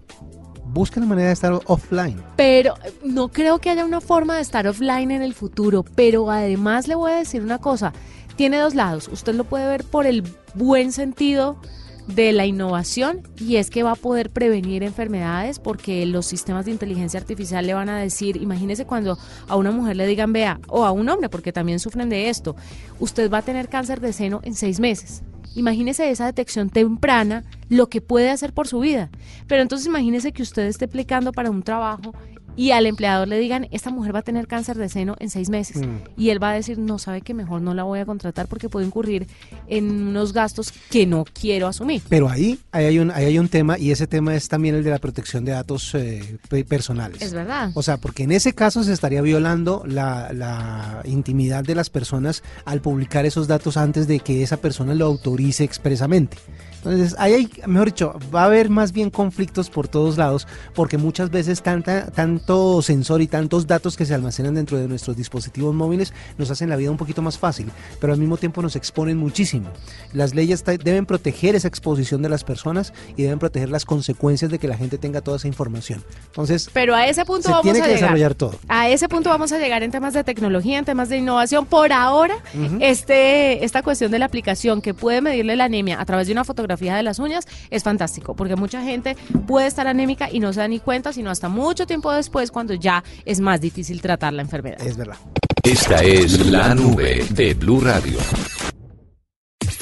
busca 0.73 0.99
la 0.99 1.05
manera 1.05 1.27
de 1.27 1.33
estar 1.33 1.53
offline. 1.65 2.21
Pero 2.35 2.73
no 3.03 3.29
creo 3.29 3.59
que 3.59 3.69
haya 3.69 3.85
una 3.85 4.01
forma 4.01 4.35
de 4.35 4.41
estar 4.41 4.67
offline 4.67 5.11
en 5.11 5.21
el 5.21 5.33
futuro, 5.33 5.83
pero 5.95 6.29
además 6.31 6.87
le 6.87 6.95
voy 6.95 7.11
a 7.11 7.15
decir 7.15 7.41
una 7.41 7.59
cosa, 7.59 7.93
tiene 8.35 8.57
dos 8.57 8.73
lados. 8.75 9.07
Usted 9.07 9.35
lo 9.35 9.43
puede 9.43 9.67
ver 9.67 9.83
por 9.83 10.05
el 10.05 10.23
buen 10.55 10.91
sentido 10.91 11.57
de 12.07 12.33
la 12.33 12.45
innovación 12.45 13.21
y 13.39 13.55
es 13.55 13.69
que 13.69 13.83
va 13.83 13.91
a 13.91 13.95
poder 13.95 14.29
prevenir 14.29 14.83
enfermedades 14.83 15.59
porque 15.59 16.05
los 16.05 16.25
sistemas 16.25 16.65
de 16.65 16.71
inteligencia 16.71 17.19
artificial 17.19 17.65
le 17.65 17.73
van 17.73 17.89
a 17.89 17.99
decir, 17.99 18.37
imagínese 18.37 18.85
cuando 18.85 19.17
a 19.47 19.55
una 19.55 19.71
mujer 19.71 19.95
le 19.95 20.05
digan, 20.05 20.33
vea, 20.33 20.59
o 20.67 20.85
a 20.85 20.91
un 20.91 21.07
hombre, 21.09 21.29
porque 21.29 21.53
también 21.53 21.79
sufren 21.79 22.09
de 22.09 22.29
esto, 22.29 22.55
usted 22.99 23.31
va 23.31 23.39
a 23.39 23.43
tener 23.43 23.69
cáncer 23.69 24.01
de 24.01 24.13
seno 24.13 24.41
en 24.43 24.55
seis 24.55 24.79
meses. 24.79 25.23
Imagínese 25.55 26.09
esa 26.09 26.25
detección 26.25 26.69
temprana, 26.69 27.43
lo 27.69 27.87
que 27.87 28.01
puede 28.01 28.29
hacer 28.31 28.53
por 28.53 28.67
su 28.67 28.79
vida. 28.79 29.11
Pero 29.47 29.61
entonces 29.61 29.85
imagínese 29.87 30.31
que 30.31 30.41
usted 30.41 30.63
esté 30.65 30.85
aplicando 30.85 31.31
para 31.31 31.51
un 31.51 31.61
trabajo 31.61 32.13
y 32.55 32.71
al 32.71 32.85
empleador 32.85 33.27
le 33.27 33.39
digan, 33.39 33.67
esta 33.71 33.89
mujer 33.89 34.13
va 34.13 34.19
a 34.19 34.23
tener 34.23 34.47
cáncer 34.47 34.77
de 34.77 34.89
seno 34.89 35.15
en 35.19 35.29
seis 35.29 35.49
meses. 35.49 35.85
Mm. 35.85 35.97
Y 36.17 36.29
él 36.29 36.41
va 36.41 36.51
a 36.51 36.53
decir, 36.53 36.77
no, 36.77 36.99
sabe 36.99 37.21
que 37.21 37.33
mejor 37.33 37.61
no 37.61 37.73
la 37.73 37.83
voy 37.83 37.99
a 37.99 38.05
contratar 38.05 38.47
porque 38.47 38.69
puedo 38.69 38.85
incurrir 38.85 39.27
en 39.67 40.07
unos 40.07 40.33
gastos 40.33 40.71
que 40.89 41.05
no 41.05 41.25
quiero 41.25 41.67
asumir. 41.67 42.01
Pero 42.09 42.29
ahí, 42.29 42.59
hay, 42.71 42.99
un, 42.99 43.11
ahí 43.11 43.25
hay 43.25 43.39
un 43.39 43.49
tema 43.49 43.77
y 43.77 43.91
ese 43.91 44.07
tema 44.07 44.35
es 44.35 44.47
también 44.47 44.75
el 44.75 44.83
de 44.83 44.89
la 44.89 44.99
protección 44.99 45.45
de 45.45 45.53
datos 45.53 45.93
eh, 45.95 46.37
personales. 46.67 47.21
Es 47.21 47.33
verdad. 47.33 47.71
O 47.73 47.81
sea, 47.81 47.97
porque 47.97 48.23
en 48.23 48.31
ese 48.31 48.53
caso 48.53 48.83
se 48.83 48.93
estaría 48.93 49.21
violando 49.21 49.83
la, 49.85 50.31
la 50.33 51.01
intimidad 51.05 51.63
de 51.63 51.75
las 51.75 51.89
personas 51.89 52.43
al 52.65 52.81
publicar 52.81 53.25
esos 53.25 53.47
datos 53.47 53.77
antes 53.77 54.07
de 54.07 54.19
que 54.19 54.43
esa 54.43 54.57
persona 54.57 54.93
lo 54.93 55.05
autorice 55.05 55.63
expresamente. 55.63 56.37
Entonces, 56.85 57.15
ahí 57.17 57.33
hay, 57.33 57.49
mejor 57.65 57.87
dicho, 57.87 58.19
va 58.33 58.43
a 58.43 58.45
haber 58.45 58.69
más 58.69 58.91
bien 58.91 59.09
conflictos 59.09 59.69
por 59.69 59.87
todos 59.87 60.17
lados, 60.17 60.47
porque 60.75 60.97
muchas 60.97 61.29
veces 61.29 61.61
tanta, 61.61 62.11
tanto 62.43 62.81
sensor 62.81 63.21
y 63.21 63.27
tantos 63.27 63.67
datos 63.67 63.95
que 63.95 64.05
se 64.05 64.13
almacenan 64.13 64.55
dentro 64.55 64.77
de 64.77 64.89
nuestros 64.89 65.15
dispositivos 65.15 65.73
móviles 65.73 66.13
nos 66.37 66.51
hacen 66.51 66.67
la 66.69 66.75
vida 66.75 66.91
un 66.91 66.97
poquito 66.97 67.21
más 67.21 67.37
fácil, 67.37 67.71
pero 68.01 68.11
al 68.11 68.19
mismo 68.19 68.35
tiempo 68.35 68.61
nos 68.61 68.75
exponen 68.75 69.17
muchísimo. 69.17 69.69
Las 70.11 70.35
leyes 70.35 70.65
deben 70.65 71.05
proteger 71.05 71.55
esa 71.55 71.69
exposición 71.69 72.21
de 72.21 72.27
las 72.27 72.43
personas 72.43 72.91
y 73.15 73.23
deben 73.23 73.39
proteger 73.39 73.69
las 73.69 73.85
consecuencias 73.85 74.51
de 74.51 74.59
que 74.59 74.67
la 74.67 74.75
gente 74.75 74.97
tenga 74.97 75.21
toda 75.21 75.37
esa 75.37 75.47
información. 75.47 76.03
Entonces, 76.25 76.69
pero 76.73 76.93
a 76.93 77.07
ese 77.07 77.23
punto 77.23 77.49
vamos 77.49 77.63
tiene 77.63 77.79
a 77.79 77.83
que 77.85 77.91
desarrollar 77.91 78.35
todo. 78.35 78.55
A 78.67 78.89
ese 78.89 79.07
punto 79.07 79.29
vamos 79.29 79.53
a 79.53 79.57
llegar 79.57 79.81
en 79.81 79.91
temas 79.91 80.13
de 80.13 80.25
tecnología, 80.25 80.79
en 80.79 80.83
temas 80.83 81.07
de 81.07 81.19
innovación. 81.19 81.65
Por 81.65 81.93
ahora, 81.93 82.35
este, 82.81 83.63
esta 83.63 83.83
cuestión 83.83 84.11
de 84.11 84.19
la 84.19 84.25
aplicación 84.25 84.81
que 84.81 84.93
puede 84.93 85.21
medirle 85.21 85.55
la 85.55 85.65
anemia 85.65 86.01
a 86.01 86.03
través 86.03 86.27
de 86.27 86.33
una 86.33 86.43
fotografía 86.43 86.93
de 86.97 87.03
las 87.03 87.19
uñas 87.19 87.47
es 87.69 87.83
fantástico, 87.83 88.35
porque 88.35 88.57
mucha 88.57 88.81
gente 88.83 89.15
puede 89.47 89.67
estar 89.67 89.87
anémica 89.87 90.29
y 90.29 90.41
no 90.41 90.51
se 90.51 90.59
da 90.59 90.67
ni 90.67 90.81
cuenta, 90.81 91.13
sino 91.13 91.29
hasta 91.29 91.47
mucho 91.47 91.87
tiempo 91.87 92.11
después, 92.11 92.32
cuando 92.51 92.73
ya 92.73 93.03
es 93.25 93.39
más 93.39 93.61
difícil 93.61 94.01
tratar 94.01 94.33
la 94.33 94.41
enfermedad. 94.41 94.81
Es 94.81 94.97
verdad. 94.97 95.17
Esta 95.63 96.03
es 96.03 96.45
la 96.47 96.75
nube 96.75 97.25
de 97.29 97.53
Blue 97.53 97.79
Radio. 97.79 98.17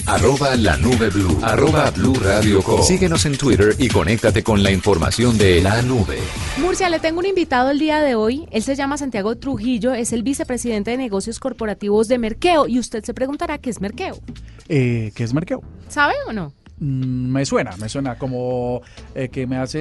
Arroba 0.06 0.56
la 0.56 0.78
nube 0.78 1.10
blue. 1.10 1.40
Arroba 1.42 1.90
blue 1.92 2.16
radio 2.16 2.62
Síguenos 2.84 3.26
en 3.26 3.38
Twitter 3.38 3.76
y 3.78 3.88
conéctate 3.88 4.44
con 4.44 4.62
la 4.62 4.72
información 4.72 5.38
de 5.38 5.62
la 5.62 5.82
nube. 5.82 6.18
Murcia, 6.58 6.90
le 6.90 7.00
tengo 7.00 7.20
un 7.20 7.26
invitado 7.26 7.70
el 7.70 7.80
día 7.80 8.02
de 8.02 8.16
hoy. 8.16 8.48
Él 8.52 8.64
se 8.64 8.76
llama 8.76 8.98
Santiago 8.98 9.38
Trujillo, 9.38 9.94
es 9.94 10.12
el 10.12 10.24
vicepresidente 10.24 10.92
de 10.92 10.98
negocios 10.98 11.40
corporativos 11.40 12.08
de 12.08 12.18
Merkeo. 12.18 12.68
Y 12.68 12.80
usted 12.80 13.04
se 13.04 13.14
preguntará 13.14 13.60
qué 13.60 13.70
es 13.70 13.80
Merkeo. 13.80 14.20
Eh, 14.68 15.12
¿Qué 15.16 15.24
es 15.24 15.34
Merkeo? 15.34 15.62
¿Sabe 15.88 16.14
o 16.28 16.34
no? 16.34 16.54
Mm, 16.82 17.32
me 17.32 17.46
suena, 17.46 17.78
me 17.78 17.88
suena 17.88 18.16
como 18.18 18.82
eh, 19.14 19.30
que 19.30 19.46
me 19.46 19.58
hace, 19.58 19.80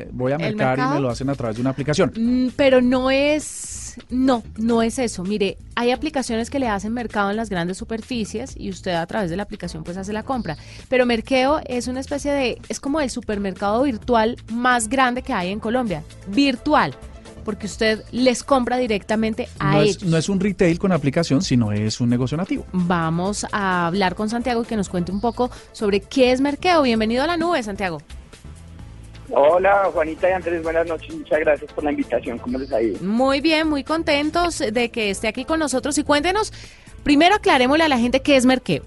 eh, 0.00 0.08
voy 0.10 0.32
a 0.32 0.38
mercar 0.38 0.78
y 0.78 0.94
me 0.94 0.98
lo 0.98 1.10
hacen 1.10 1.28
a 1.28 1.34
través 1.34 1.56
de 1.56 1.60
una 1.60 1.70
aplicación. 1.70 2.12
Mm, 2.16 2.48
pero 2.56 2.80
no 2.80 3.10
es, 3.10 3.96
no, 4.08 4.42
no 4.56 4.80
es 4.80 4.98
eso. 4.98 5.22
Mire, 5.22 5.58
hay 5.74 5.90
aplicaciones 5.90 6.48
que 6.48 6.58
le 6.58 6.66
hacen 6.66 6.94
mercado 6.94 7.30
en 7.30 7.36
las 7.36 7.50
grandes 7.50 7.76
superficies 7.76 8.56
y 8.56 8.70
usted 8.70 8.92
a 8.92 9.06
través 9.06 9.28
de 9.28 9.36
la 9.36 9.42
aplicación 9.42 9.84
pues 9.84 9.98
hace 9.98 10.14
la 10.14 10.22
compra. 10.22 10.56
Pero 10.88 11.04
Merkeo 11.04 11.60
es 11.66 11.88
una 11.88 12.00
especie 12.00 12.32
de, 12.32 12.58
es 12.70 12.80
como 12.80 13.02
el 13.02 13.10
supermercado 13.10 13.82
virtual 13.82 14.38
más 14.50 14.88
grande 14.88 15.20
que 15.20 15.34
hay 15.34 15.50
en 15.50 15.60
Colombia, 15.60 16.02
virtual 16.28 16.94
porque 17.40 17.66
usted 17.66 18.04
les 18.12 18.42
compra 18.42 18.76
directamente 18.76 19.48
a 19.58 19.72
no 19.72 19.82
ellos. 19.82 19.96
Es, 19.96 20.04
no 20.04 20.16
es 20.16 20.28
un 20.28 20.40
retail 20.40 20.78
con 20.78 20.92
aplicación, 20.92 21.42
sino 21.42 21.72
es 21.72 22.00
un 22.00 22.08
negocio 22.08 22.36
nativo. 22.36 22.66
Vamos 22.72 23.46
a 23.52 23.86
hablar 23.86 24.14
con 24.14 24.28
Santiago 24.28 24.62
y 24.62 24.66
que 24.66 24.76
nos 24.76 24.88
cuente 24.88 25.12
un 25.12 25.20
poco 25.20 25.50
sobre 25.72 26.00
qué 26.00 26.32
es 26.32 26.40
Merkeo. 26.40 26.82
Bienvenido 26.82 27.24
a 27.24 27.26
la 27.26 27.36
nube, 27.36 27.62
Santiago. 27.62 28.00
Hola 29.32 29.88
Juanita 29.92 30.28
y 30.28 30.32
Andrés, 30.32 30.62
buenas 30.62 30.86
noches, 30.88 31.14
muchas 31.14 31.38
gracias 31.38 31.72
por 31.72 31.84
la 31.84 31.92
invitación, 31.92 32.36
¿cómo 32.38 32.58
les 32.58 32.72
ha 32.72 32.82
ido? 32.82 32.98
Muy 33.00 33.40
bien, 33.40 33.68
muy 33.68 33.84
contentos 33.84 34.58
de 34.58 34.90
que 34.90 35.10
esté 35.10 35.28
aquí 35.28 35.44
con 35.44 35.60
nosotros 35.60 35.96
y 35.98 36.02
cuéntenos, 36.02 36.52
primero 37.04 37.36
aclarémosle 37.36 37.84
a 37.84 37.88
la 37.88 37.98
gente 37.98 38.22
qué 38.22 38.34
es 38.34 38.44
Merkeo. 38.44 38.82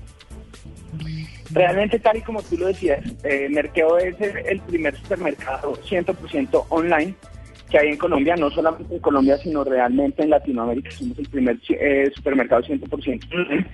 Realmente, 1.51 1.99
tal 1.99 2.17
y 2.17 2.21
como 2.21 2.41
tú 2.41 2.57
lo 2.57 2.67
decías, 2.67 2.99
eh, 3.23 3.47
Merkeo 3.49 3.97
es 3.99 4.15
el 4.19 4.59
primer 4.61 4.97
supermercado 4.97 5.77
100% 5.77 6.65
online 6.69 7.15
que 7.73 7.79
hay 7.79 7.87
en 7.87 7.97
Colombia, 7.97 8.35
no 8.35 8.51
solamente 8.51 8.93
en 8.93 9.01
Colombia, 9.01 9.35
sino 9.37 9.63
realmente 9.63 10.21
en 10.21 10.29
Latinoamérica. 10.29 10.91
Somos 10.91 11.17
el 11.17 11.27
primer 11.27 11.57
eh, 11.69 12.11
supermercado 12.13 12.61
100% 12.61 13.33
online. 13.33 13.65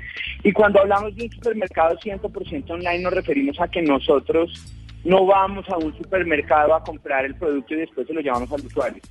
Y 0.41 0.53
cuando 0.53 0.79
hablamos 0.79 1.13
de 1.18 1.25
un 1.25 1.32
supermercado 1.32 2.00
100% 2.00 2.70
online, 2.72 3.00
nos 3.00 3.13
referimos 3.13 3.60
a 3.60 3.68
que 3.68 3.82
nosotros 3.82 4.53
no 5.03 5.25
vamos 5.25 5.68
a 5.68 5.77
un 5.77 5.94
supermercado 5.98 6.75
a 6.75 6.82
comprar 6.82 7.25
el 7.25 7.36
producto 7.36 7.74
y 7.74 7.79
después 7.79 8.08
se 8.08 8.13
lo 8.13 8.22
llevamos 8.22 8.50
al 8.53 8.65
usuario. 8.65 9.01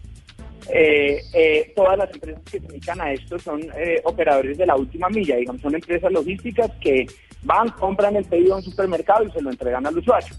Eh, 0.73 1.21
eh, 1.35 1.73
todas 1.77 1.99
las 1.99 2.11
empresas 2.15 2.43
que 2.45 2.59
se 2.59 2.67
dedican 2.67 2.99
a 3.03 3.13
esto 3.13 3.39
son 3.39 3.61
operadores 4.05 4.57
de 4.57 4.65
la 4.65 4.77
última 4.77 5.11
milla, 5.11 5.37
digamos, 5.37 5.61
son 5.61 5.75
empresas 5.75 6.11
logísticas 6.11 6.71
que 6.81 7.05
van, 7.43 7.69
compran 7.73 8.17
el 8.17 8.25
pedido 8.25 8.55
a 8.55 8.57
un 8.57 8.63
supermercado 8.63 9.25
y 9.25 9.31
se 9.33 9.43
lo 9.43 9.51
entregan 9.51 9.87
al 9.87 9.99
usuario. 9.99 10.35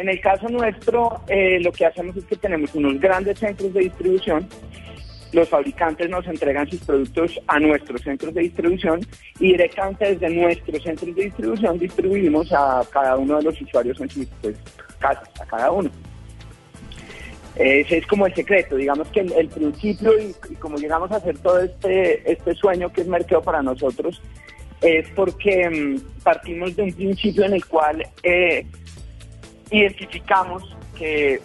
En 0.00 0.08
el 0.08 0.18
caso 0.18 0.48
nuestro, 0.48 1.20
eh, 1.28 1.60
lo 1.60 1.70
que 1.72 1.84
hacemos 1.84 2.16
es 2.16 2.24
que 2.24 2.34
tenemos 2.34 2.74
unos 2.74 2.98
grandes 2.98 3.38
centros 3.38 3.70
de 3.74 3.80
distribución. 3.80 4.48
Los 5.30 5.46
fabricantes 5.50 6.08
nos 6.08 6.26
entregan 6.26 6.66
sus 6.70 6.80
productos 6.80 7.38
a 7.46 7.60
nuestros 7.60 8.00
centros 8.00 8.32
de 8.32 8.40
distribución 8.40 9.00
y 9.38 9.48
directamente 9.48 10.14
desde 10.14 10.30
nuestros 10.30 10.82
centros 10.82 11.14
de 11.14 11.24
distribución 11.24 11.78
distribuimos 11.78 12.50
a 12.50 12.82
cada 12.90 13.18
uno 13.18 13.36
de 13.36 13.42
los 13.42 13.60
usuarios 13.60 14.00
en 14.00 14.08
sus 14.08 14.26
pues, 14.40 14.56
casas, 14.98 15.28
a 15.38 15.44
cada 15.44 15.70
uno. 15.70 15.90
Ese 17.56 17.98
es 17.98 18.06
como 18.06 18.24
el 18.24 18.34
secreto, 18.34 18.76
digamos 18.76 19.06
que 19.08 19.20
el, 19.20 19.48
principio 19.48 20.12
y, 20.18 20.54
como 20.54 20.78
llegamos 20.78 21.12
a 21.12 21.16
hacer 21.16 21.36
todo 21.40 21.60
este, 21.60 22.32
este 22.32 22.54
sueño 22.54 22.90
que 22.90 23.02
es 23.02 23.06
mercado 23.06 23.42
para 23.42 23.62
nosotros, 23.62 24.22
es 24.80 25.10
porque 25.10 25.68
mm, 25.68 26.22
partimos 26.22 26.74
de 26.74 26.84
un 26.84 26.92
principio 26.94 27.44
en 27.44 27.52
el 27.52 27.66
cual 27.66 28.02
eh, 28.22 28.64
identificamos 29.70 30.76
que 30.96 31.40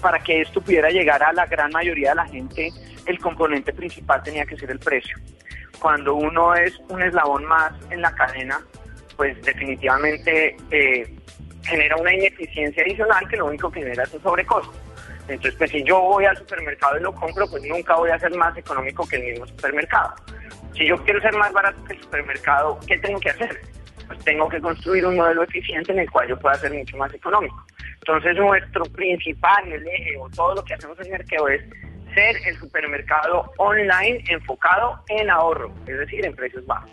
para 0.00 0.18
que 0.18 0.40
esto 0.40 0.60
pudiera 0.60 0.90
llegar 0.90 1.22
a 1.22 1.32
la 1.32 1.46
gran 1.46 1.70
mayoría 1.72 2.10
de 2.10 2.16
la 2.16 2.26
gente, 2.26 2.70
el 3.06 3.18
componente 3.18 3.72
principal 3.72 4.22
tenía 4.22 4.44
que 4.46 4.56
ser 4.56 4.70
el 4.70 4.78
precio. 4.78 5.16
Cuando 5.78 6.14
uno 6.14 6.54
es 6.54 6.78
un 6.88 7.02
eslabón 7.02 7.44
más 7.44 7.72
en 7.90 8.02
la 8.02 8.14
cadena, 8.14 8.60
pues 9.16 9.40
definitivamente 9.42 10.56
eh, 10.70 11.14
genera 11.62 11.96
una 11.96 12.14
ineficiencia 12.14 12.82
adicional 12.82 13.28
que 13.28 13.36
lo 13.36 13.46
único 13.46 13.70
que 13.70 13.80
genera 13.80 14.04
es 14.04 14.14
un 14.14 14.22
sobrecosto. 14.22 14.72
Entonces, 15.28 15.54
pues 15.56 15.70
si 15.70 15.82
yo 15.84 16.00
voy 16.00 16.24
al 16.24 16.36
supermercado 16.36 16.98
y 16.98 17.02
lo 17.02 17.14
compro, 17.14 17.48
pues 17.48 17.62
nunca 17.64 17.94
voy 17.96 18.10
a 18.10 18.18
ser 18.18 18.34
más 18.36 18.56
económico 18.56 19.06
que 19.06 19.16
el 19.16 19.22
mismo 19.32 19.46
supermercado. 19.46 20.14
Si 20.74 20.86
yo 20.86 20.96
quiero 21.04 21.20
ser 21.20 21.34
más 21.36 21.52
barato 21.52 21.82
que 21.84 21.92
el 21.94 22.02
supermercado, 22.02 22.80
¿qué 22.86 22.98
tengo 22.98 23.20
que 23.20 23.30
hacer? 23.30 23.60
Pues 24.10 24.24
tengo 24.24 24.48
que 24.48 24.60
construir 24.60 25.06
un 25.06 25.14
modelo 25.14 25.44
eficiente 25.44 25.92
en 25.92 26.00
el 26.00 26.10
cual 26.10 26.28
yo 26.28 26.36
pueda 26.36 26.56
ser 26.56 26.72
mucho 26.72 26.96
más 26.96 27.14
económico. 27.14 27.64
Entonces 28.00 28.36
nuestro 28.36 28.84
principal 28.86 29.72
eje 29.72 30.16
o 30.18 30.28
todo 30.30 30.56
lo 30.56 30.64
que 30.64 30.74
hacemos 30.74 30.98
en 30.98 31.12
Merkeo 31.12 31.46
es 31.46 31.62
ser 32.12 32.36
el 32.44 32.58
supermercado 32.58 33.52
online 33.58 34.24
enfocado 34.28 34.98
en 35.10 35.30
ahorro, 35.30 35.72
es 35.86 35.96
decir, 35.96 36.26
en 36.26 36.34
precios 36.34 36.66
bajos. 36.66 36.90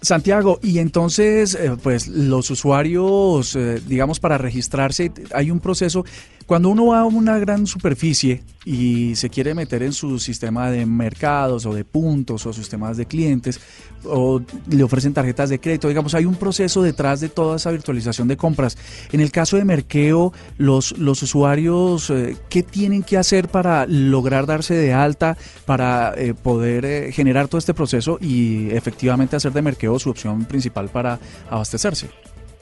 Santiago, 0.00 0.58
y 0.62 0.78
entonces, 0.78 1.54
eh, 1.54 1.72
pues 1.82 2.08
los 2.08 2.48
usuarios, 2.50 3.54
eh, 3.54 3.80
digamos, 3.86 4.18
para 4.18 4.38
registrarse, 4.38 5.12
hay 5.34 5.50
un 5.50 5.60
proceso 5.60 6.06
cuando 6.46 6.68
uno 6.68 6.86
va 6.86 7.00
a 7.00 7.04
una 7.04 7.38
gran 7.38 7.66
superficie 7.66 8.42
y 8.64 9.14
se 9.16 9.30
quiere 9.30 9.54
meter 9.54 9.82
en 9.82 9.92
su 9.92 10.18
sistema 10.18 10.70
de 10.70 10.86
mercados 10.86 11.66
o 11.66 11.74
de 11.74 11.84
puntos 11.84 12.46
o 12.46 12.52
sistemas 12.52 12.96
de 12.96 13.06
clientes 13.06 13.60
o 14.04 14.40
le 14.70 14.82
ofrecen 14.84 15.12
tarjetas 15.12 15.50
de 15.50 15.58
crédito, 15.58 15.88
digamos, 15.88 16.14
hay 16.14 16.24
un 16.24 16.36
proceso 16.36 16.82
detrás 16.82 17.20
de 17.20 17.28
toda 17.28 17.56
esa 17.56 17.72
virtualización 17.72 18.28
de 18.28 18.36
compras. 18.36 18.78
En 19.12 19.20
el 19.20 19.32
caso 19.32 19.56
de 19.56 19.64
Merkeo, 19.64 20.32
los, 20.58 20.96
los 20.98 21.22
usuarios, 21.22 22.10
eh, 22.10 22.36
¿qué 22.48 22.62
tienen 22.62 23.02
que 23.02 23.16
hacer 23.16 23.48
para 23.48 23.86
lograr 23.86 24.46
darse 24.46 24.74
de 24.74 24.92
alta, 24.92 25.36
para 25.64 26.14
eh, 26.16 26.34
poder 26.34 26.84
eh, 26.84 27.12
generar 27.12 27.48
todo 27.48 27.58
este 27.58 27.74
proceso 27.74 28.18
y 28.20 28.70
efectivamente 28.70 29.34
hacer 29.34 29.52
de 29.52 29.62
Merkeo 29.62 29.98
su 29.98 30.10
opción 30.10 30.44
principal 30.44 30.88
para 30.88 31.18
abastecerse? 31.50 32.08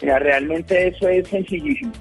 Mira, 0.01 0.19
realmente 0.19 0.89
eso 0.89 1.09
es 1.09 1.29
sencillísimo. 1.29 1.93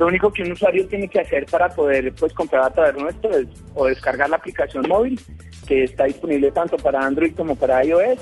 Lo 0.00 0.06
único 0.06 0.32
que 0.32 0.42
un 0.42 0.52
usuario 0.52 0.88
tiene 0.88 1.08
que 1.08 1.20
hacer 1.20 1.44
para 1.44 1.68
poder 1.68 2.14
pues 2.14 2.32
comprar 2.32 2.62
a 2.62 2.70
través 2.70 2.96
nuestro 2.96 3.36
es 3.36 3.46
o 3.74 3.84
descargar 3.84 4.30
la 4.30 4.36
aplicación 4.36 4.88
móvil, 4.88 5.20
que 5.68 5.84
está 5.84 6.04
disponible 6.04 6.50
tanto 6.52 6.78
para 6.78 7.04
Android 7.04 7.34
como 7.34 7.54
para 7.54 7.84
iOS, 7.84 8.18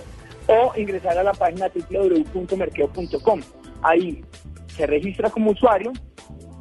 o 0.48 0.72
ingresar 0.76 1.16
a 1.16 1.22
la 1.22 1.32
página 1.32 1.70
www.merkeo.com. 1.88 3.40
Ahí 3.82 4.24
se 4.66 4.88
registra 4.88 5.30
como 5.30 5.52
usuario, 5.52 5.92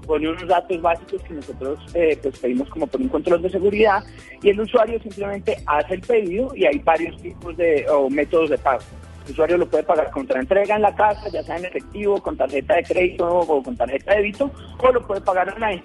pone 0.06 0.30
unos 0.30 0.48
datos 0.48 0.80
básicos 0.84 1.24
que 1.24 1.34
nosotros 1.34 1.80
eh, 1.96 2.20
pues 2.22 2.38
pedimos 2.38 2.70
como 2.70 2.86
por 2.86 3.02
un 3.02 3.10
control 3.10 3.42
de 3.42 3.50
seguridad 3.50 4.04
y 4.44 4.52
el 4.52 4.60
usuario 4.60 5.02
simplemente 5.02 5.58
hace 5.66 5.96
el 5.96 6.02
pedido 6.02 6.56
y 6.56 6.68
hay 6.68 6.78
varios 6.78 7.20
tipos 7.20 7.58
de 7.58 7.88
o 7.90 8.08
métodos 8.08 8.52
de 8.52 8.60
pago. 8.60 8.84
El 9.28 9.34
usuario 9.34 9.58
lo 9.58 9.70
puede 9.70 9.84
pagar 9.84 10.10
contra 10.10 10.40
entrega 10.40 10.78
en 10.78 10.82
la 10.82 10.96
casa, 10.96 11.28
ya 11.30 11.44
sea 11.44 11.58
en 11.58 11.66
efectivo, 11.66 12.22
con 12.22 12.38
tarjeta 12.38 12.76
de 12.76 12.84
crédito 12.84 13.28
o 13.28 13.62
con 13.62 13.76
tarjeta 13.76 14.12
de 14.12 14.18
débito, 14.18 14.50
o 14.80 14.92
lo 14.92 15.06
puede 15.06 15.20
pagar 15.20 15.54
online. 15.54 15.84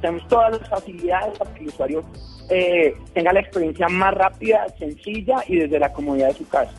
Tenemos 0.00 0.28
todas 0.28 0.60
las 0.60 0.68
facilidades 0.68 1.38
para 1.38 1.54
que 1.54 1.62
el 1.62 1.68
usuario 1.68 2.04
eh, 2.50 2.94
tenga 3.14 3.32
la 3.32 3.40
experiencia 3.40 3.88
más 3.88 4.12
rápida, 4.14 4.66
sencilla 4.78 5.42
y 5.48 5.56
desde 5.56 5.78
la 5.78 5.90
comodidad 5.92 6.28
de 6.28 6.34
su 6.34 6.46
casa. 6.48 6.72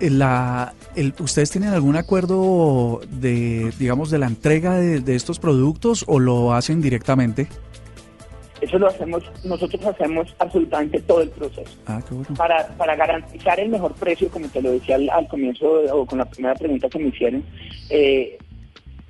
La, 0.00 0.72
¿Ustedes 1.18 1.50
tienen 1.50 1.70
algún 1.70 1.96
acuerdo 1.96 3.00
de, 3.10 3.72
digamos, 3.78 4.10
de 4.10 4.18
la 4.18 4.26
entrega 4.26 4.78
de, 4.78 5.14
estos 5.14 5.38
productos 5.38 6.04
o 6.06 6.18
lo 6.18 6.54
hacen 6.54 6.80
directamente? 6.80 7.48
Eso 8.60 8.78
lo 8.78 8.88
hacemos, 8.88 9.22
nosotros 9.44 9.84
hacemos 9.84 10.34
absolutamente 10.38 11.00
todo 11.00 11.20
el 11.20 11.30
proceso. 11.30 11.70
Ah, 11.86 12.02
qué 12.06 12.14
bueno. 12.14 12.34
Para, 12.36 12.68
para 12.76 12.96
garantizar 12.96 13.60
el 13.60 13.68
mejor 13.68 13.92
precio, 13.94 14.28
como 14.30 14.48
te 14.48 14.62
lo 14.62 14.72
decía 14.72 14.96
al, 14.96 15.28
comienzo 15.28 15.66
o 15.92 16.06
con 16.06 16.18
la 16.18 16.24
primera 16.24 16.54
pregunta 16.54 16.88
que 16.88 16.98
me 16.98 17.08
hicieron, 17.08 17.44
eh, 17.90 18.38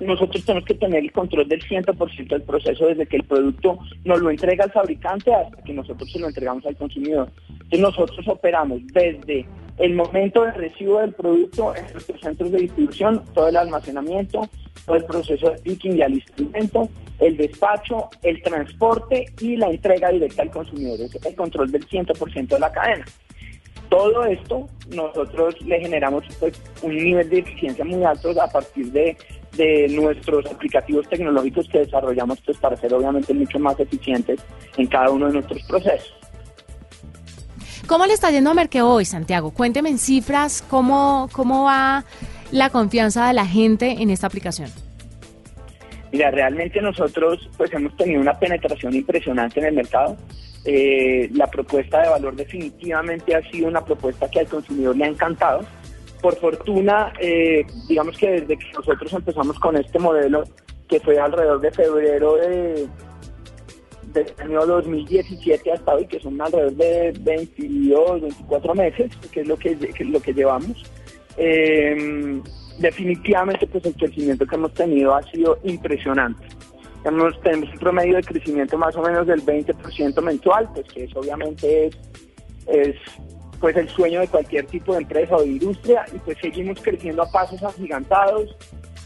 nosotros 0.00 0.45
tenemos 0.45 0.67
que 0.67 0.75
tener 0.75 1.03
el 1.03 1.12
control 1.12 1.49
del 1.49 1.62
100% 1.62 2.29
del 2.29 2.43
proceso 2.43 2.87
desde 2.87 3.07
que 3.07 3.17
el 3.17 3.25
producto 3.25 3.79
nos 4.05 4.21
lo 4.21 4.31
entrega 4.31 4.65
el 4.65 4.73
fabricante 4.73 5.33
hasta 5.33 5.62
que 5.62 5.73
nosotros 5.73 6.11
se 6.11 6.19
lo 6.19 6.29
entregamos 6.29 6.67
al 6.67 6.76
consumidor. 6.76 7.31
Entonces 7.49 7.81
nosotros 7.81 8.29
operamos 8.29 8.81
desde 8.93 9.47
el 9.78 9.95
momento 9.95 10.42
de 10.42 10.52
recibo 10.52 11.00
del 11.00 11.12
producto 11.12 11.75
en 11.75 11.85
nuestros 11.92 12.21
centros 12.21 12.50
de 12.50 12.59
distribución, 12.59 13.23
todo 13.35 13.49
el 13.49 13.56
almacenamiento, 13.56 14.49
todo 14.87 14.97
el 14.97 15.04
proceso 15.04 15.50
de 15.50 15.59
picking 15.59 15.99
y 15.99 16.02
alistamiento, 16.02 16.88
el 17.18 17.37
despacho, 17.37 18.09
el 18.23 18.42
transporte 18.42 19.26
y 19.40 19.56
la 19.56 19.68
entrega 19.68 20.11
directa 20.11 20.42
al 20.42 20.50
consumidor. 20.50 21.00
El 21.25 21.35
control 21.35 21.71
del 21.71 21.87
100% 21.87 22.47
de 22.47 22.59
la 22.59 22.73
cadena. 22.73 23.04
Todo 23.88 24.25
esto 24.25 24.68
nosotros 24.90 25.61
le 25.62 25.80
generamos 25.80 26.25
pues, 26.40 26.61
un 26.83 26.97
nivel 26.97 27.28
de 27.28 27.38
eficiencia 27.38 27.85
muy 27.85 28.02
alto 28.02 28.30
a 28.40 28.49
partir 28.49 28.90
de, 28.90 29.16
de 29.56 29.88
nuestros 29.90 30.45
aplicativos 30.47 31.09
tecnológicos 31.09 31.68
que 31.68 31.78
desarrollamos 31.80 32.40
pues, 32.40 32.59
para 32.59 32.76
ser 32.76 32.92
obviamente 32.95 33.33
mucho 33.33 33.59
más 33.59 33.78
eficientes 33.78 34.40
en 34.76 34.87
cada 34.87 35.11
uno 35.11 35.26
de 35.26 35.35
nuestros 35.35 35.62
procesos. 35.64 36.14
¿Cómo 37.87 38.05
le 38.05 38.14
está 38.14 38.33
yendo 38.33 38.50
a 38.50 38.55
Merkeo 38.55 38.88
hoy, 38.88 39.05
Santiago? 39.05 39.52
Cuénteme 39.52 39.90
en 39.90 39.99
cifras 39.99 40.64
cómo, 40.69 41.28
cómo 41.31 41.64
va 41.64 42.05
la 42.50 42.71
confianza 42.71 43.28
de 43.28 43.35
la 43.35 43.47
gente 43.47 44.02
en 44.02 44.11
esta 44.11 44.26
aplicación. 44.26 44.71
Mira, 46.11 46.33
realmente 46.33 46.81
nosotros 46.81 47.49
pues 47.57 47.73
hemos 47.73 47.97
tenido 47.97 48.21
una 48.21 48.37
penetración 48.38 48.93
impresionante 48.93 49.61
en 49.61 49.66
el 49.66 49.75
mercado. 49.75 50.16
Eh, 50.64 51.31
la 51.33 51.47
propuesta 51.47 52.02
de 52.02 52.09
valor 52.09 52.35
definitivamente 52.35 53.37
ha 53.37 53.43
sido 53.50 53.69
una 53.69 53.85
propuesta 53.85 54.28
que 54.28 54.40
al 54.40 54.49
consumidor 54.49 54.97
le 54.97 55.05
ha 55.05 55.09
encantado. 55.09 55.61
Por 56.21 56.35
fortuna, 56.40 57.12
eh, 57.21 57.64
digamos 57.88 58.19
que 58.19 58.31
desde 58.40 58.57
que 58.59 58.73
nosotros 58.73 59.12
empezamos 59.12 59.61
con 59.61 59.76
este 59.76 60.00
modelo, 60.00 60.43
que 60.88 60.99
fue 60.99 61.21
alrededor 61.21 61.61
de 61.61 61.71
febrero 61.71 62.35
de, 62.35 62.88
del 64.25 64.35
año 64.38 64.66
2017 64.66 65.73
hasta 65.73 65.94
hoy, 65.94 66.06
que 66.06 66.20
son 66.20 66.40
alrededor 66.40 66.73
de 66.75 67.12
22, 67.20 68.23
24 68.23 68.75
meses, 68.75 69.11
que 69.30 69.40
es 69.40 69.49
lo 69.49 69.56
que, 69.56 69.76
lo 70.00 70.20
que 70.20 70.32
llevamos. 70.32 70.85
Em, 71.37 72.42
definitivamente 72.78 73.66
pues 73.66 73.85
el 73.85 73.94
crecimiento 73.94 74.46
que 74.46 74.54
hemos 74.54 74.73
tenido 74.75 75.14
ha 75.14 75.23
sido 75.25 75.58
impresionante. 75.64 76.46
Tenemos 77.02 77.35
un 77.44 77.78
promedio 77.78 78.16
de 78.16 78.23
crecimiento 78.23 78.76
más 78.76 78.96
o 78.96 79.02
menos 79.02 79.26
del 79.26 79.44
20% 79.44 80.20
mensual, 80.23 80.68
pues 80.75 80.87
que 80.88 81.04
eso 81.04 81.20
obviamente 81.20 81.90
es 82.66 82.96
pues 83.61 83.76
el 83.76 83.88
sueño 83.88 84.20
de 84.20 84.28
cualquier 84.28 84.66
tipo 84.66 84.92
de 84.92 85.02
empresa 85.02 85.37
o 85.37 85.40
de 85.40 85.49
industria 85.49 86.04
y 86.14 86.18
pues 86.18 86.37
seguimos 86.40 86.80
creciendo 86.82 87.23
a 87.23 87.30
pasos 87.30 87.62
agigantados 87.62 88.54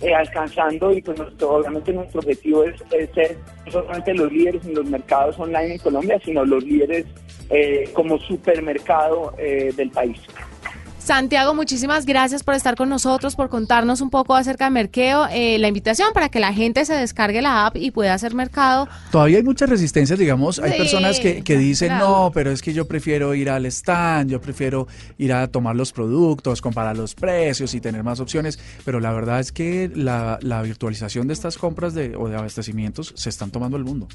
eh, 0.01 0.15
alcanzando 0.15 0.93
y 0.93 1.03
pues 1.03 1.21
obviamente 1.43 1.93
nuestro 1.93 2.21
objetivo 2.21 2.65
es, 2.65 2.77
ser 3.15 3.37
no 3.67 3.73
solamente 3.73 4.15
los 4.15 4.33
líderes 4.33 4.65
en 4.65 4.75
los 4.75 4.87
mercados 4.87 5.39
online 5.39 5.75
en 5.75 5.79
Colombia, 5.79 6.19
sino 6.25 6.45
los 6.45 6.65
líderes 6.65 7.07
eh, 7.51 7.89
como 7.93 8.19
supermercado 8.19 9.35
eh, 9.39 9.73
del 9.77 9.91
país. 9.91 10.19
Santiago, 11.11 11.57
muchísimas 11.57 12.07
gracias 12.07 12.45
por 12.45 12.55
estar 12.55 12.77
con 12.77 12.89
nosotros, 12.89 13.35
por 13.35 13.49
contarnos 13.49 14.01
un 14.01 14.11
poco 14.11 14.37
acerca 14.37 14.67
de 14.67 14.71
Merkeo. 14.71 15.27
Eh, 15.33 15.59
la 15.59 15.67
invitación 15.67 16.13
para 16.15 16.29
que 16.29 16.39
la 16.39 16.53
gente 16.53 16.85
se 16.85 16.95
descargue 16.95 17.43
la 17.43 17.67
app 17.67 17.77
y 17.77 17.91
pueda 17.91 18.15
hacer 18.15 18.33
mercado. 18.33 18.87
Todavía 19.11 19.39
hay 19.39 19.43
muchas 19.43 19.69
resistencias, 19.69 20.21
digamos. 20.21 20.61
Hay 20.61 20.79
personas 20.79 21.19
que, 21.19 21.43
dicen, 21.59 21.99
no, 21.99 22.31
pero 22.33 22.53
es 22.53 22.63
que 22.63 22.73
yo 22.73 22.87
prefiero 22.87 23.35
ir 23.35 23.51
al 23.51 23.67
stand, 23.67 24.31
yo 24.31 24.41
prefiero 24.41 24.87
ir 25.19 25.33
a 25.33 25.49
tomar 25.49 25.75
los 25.75 25.91
productos, 25.91 26.61
comparar 26.63 26.97
los 26.97 27.17
precios 27.17 27.75
y 27.75 27.81
tener 27.81 28.05
más 28.05 28.21
opciones. 28.21 28.61
Pero 28.85 29.01
la 29.01 29.11
verdad 29.11 29.41
es 29.41 29.51
que 29.51 29.91
la, 29.93 30.39
virtualización 30.63 31.27
de 31.27 31.33
estas 31.33 31.59
compras 31.59 31.93
de, 31.93 32.15
o 32.15 32.29
de 32.29 32.37
abastecimientos 32.37 33.15
se 33.17 33.31
están 33.31 33.51
tomando 33.51 33.77
el 33.77 33.83
mundo 33.83 34.07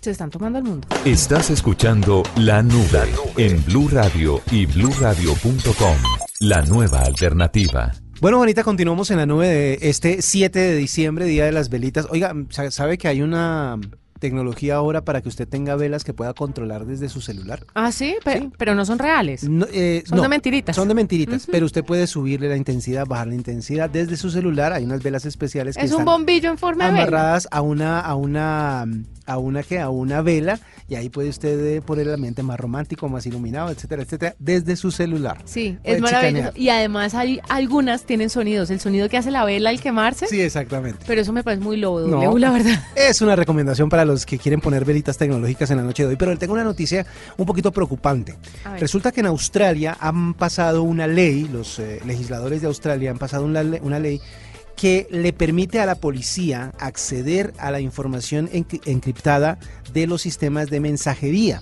se 0.00 0.10
están 0.10 0.30
tomando 0.30 0.58
el 0.58 0.64
mundo. 0.64 0.88
Estás 1.04 1.50
escuchando 1.50 2.22
La 2.36 2.62
Nube, 2.62 3.12
en 3.36 3.62
Blue 3.66 3.86
Radio 3.90 4.40
y 4.50 4.64
bluradio.com. 4.64 6.19
La 6.42 6.62
nueva 6.62 7.02
alternativa. 7.02 7.92
Bueno, 8.22 8.38
Bonita, 8.38 8.64
continuamos 8.64 9.10
en 9.10 9.18
la 9.18 9.26
nube 9.26 9.46
de 9.46 9.78
este 9.82 10.22
7 10.22 10.58
de 10.58 10.74
diciembre, 10.74 11.26
Día 11.26 11.44
de 11.44 11.52
las 11.52 11.68
Velitas. 11.68 12.06
Oiga, 12.08 12.34
¿sabe 12.70 12.96
que 12.96 13.08
hay 13.08 13.20
una 13.20 13.78
tecnología 14.20 14.76
ahora 14.76 15.04
para 15.04 15.20
que 15.20 15.28
usted 15.28 15.48
tenga 15.48 15.74
velas 15.74 16.04
que 16.04 16.14
pueda 16.14 16.32
controlar 16.32 16.86
desde 16.86 17.08
su 17.08 17.20
celular. 17.20 17.64
Ah, 17.74 17.90
sí, 17.90 18.16
pero, 18.56 18.74
no 18.74 18.84
son 18.84 18.98
reales. 19.00 19.46
Eh, 19.72 20.04
son 20.06 20.22
de 20.22 20.28
mentiritas. 20.28 20.76
Son 20.76 20.86
de 20.86 20.94
mentiritas, 20.94 21.48
pero 21.50 21.66
usted 21.66 21.84
puede 21.84 22.06
subirle 22.06 22.48
la 22.48 22.56
intensidad, 22.56 23.06
bajar 23.06 23.28
la 23.28 23.34
intensidad 23.34 23.90
desde 23.90 24.16
su 24.16 24.30
celular. 24.30 24.72
Hay 24.72 24.84
unas 24.84 25.02
velas 25.02 25.24
especiales 25.24 25.76
que 25.76 25.84
es 25.84 25.92
un 25.92 26.04
bombillo 26.04 26.50
en 26.50 26.58
forma 26.58 26.84
de 26.84 26.90
amarradas 26.90 27.48
a 27.50 27.62
una 27.62 28.00
a 28.00 28.14
una 28.14 28.86
a 29.30 29.38
una 29.38 29.62
que 29.62 29.78
a 29.78 29.88
una 29.90 30.22
vela 30.22 30.58
y 30.88 30.96
ahí 30.96 31.08
puede 31.08 31.28
usted 31.28 31.76
eh, 31.76 31.80
poner 31.80 32.08
el 32.08 32.14
ambiente 32.14 32.42
más 32.42 32.58
romántico, 32.58 33.08
más 33.08 33.24
iluminado, 33.24 33.70
etcétera, 33.70 34.02
etcétera, 34.02 34.34
desde 34.40 34.74
su 34.74 34.90
celular. 34.90 35.38
Sí, 35.44 35.78
es 35.84 36.00
maravilloso. 36.00 36.50
Y 36.56 36.68
además 36.68 37.14
hay 37.14 37.40
algunas 37.48 38.04
tienen 38.04 38.28
sonidos, 38.28 38.70
el 38.70 38.80
sonido 38.80 39.08
que 39.08 39.16
hace 39.16 39.30
la 39.30 39.44
vela 39.44 39.70
al 39.70 39.80
quemarse. 39.80 40.26
Sí, 40.26 40.40
exactamente. 40.40 41.04
Pero 41.06 41.20
eso 41.20 41.32
me 41.32 41.44
parece 41.44 41.62
muy 41.62 41.76
lobo, 41.76 42.00
no, 42.00 42.36
la 42.38 42.50
verdad. 42.50 42.82
Es 42.96 43.22
una 43.22 43.36
recomendación 43.36 43.88
para 43.88 44.04
los 44.04 44.26
que 44.26 44.38
quieren 44.38 44.60
poner 44.60 44.84
velitas 44.84 45.16
tecnológicas 45.16 45.70
en 45.70 45.76
la 45.76 45.84
noche 45.84 46.02
de 46.02 46.10
hoy, 46.10 46.16
pero 46.16 46.36
tengo 46.36 46.54
una 46.54 46.64
noticia 46.64 47.06
un 47.36 47.46
poquito 47.46 47.70
preocupante. 47.70 48.34
Resulta 48.78 49.12
que 49.12 49.20
en 49.20 49.26
Australia 49.26 49.96
han 50.00 50.34
pasado 50.34 50.82
una 50.82 51.06
ley, 51.06 51.48
los 51.52 51.78
eh, 51.78 52.00
legisladores 52.04 52.62
de 52.62 52.66
Australia 52.66 53.10
han 53.10 53.18
pasado 53.18 53.44
una, 53.44 53.62
una 53.82 53.98
ley 54.00 54.20
que 54.80 55.06
le 55.10 55.34
permite 55.34 55.78
a 55.78 55.84
la 55.84 55.96
policía 55.96 56.72
acceder 56.78 57.52
a 57.58 57.70
la 57.70 57.80
información 57.80 58.48
encriptada 58.50 59.58
de 59.92 60.06
los 60.06 60.22
sistemas 60.22 60.70
de 60.70 60.80
mensajería. 60.80 61.60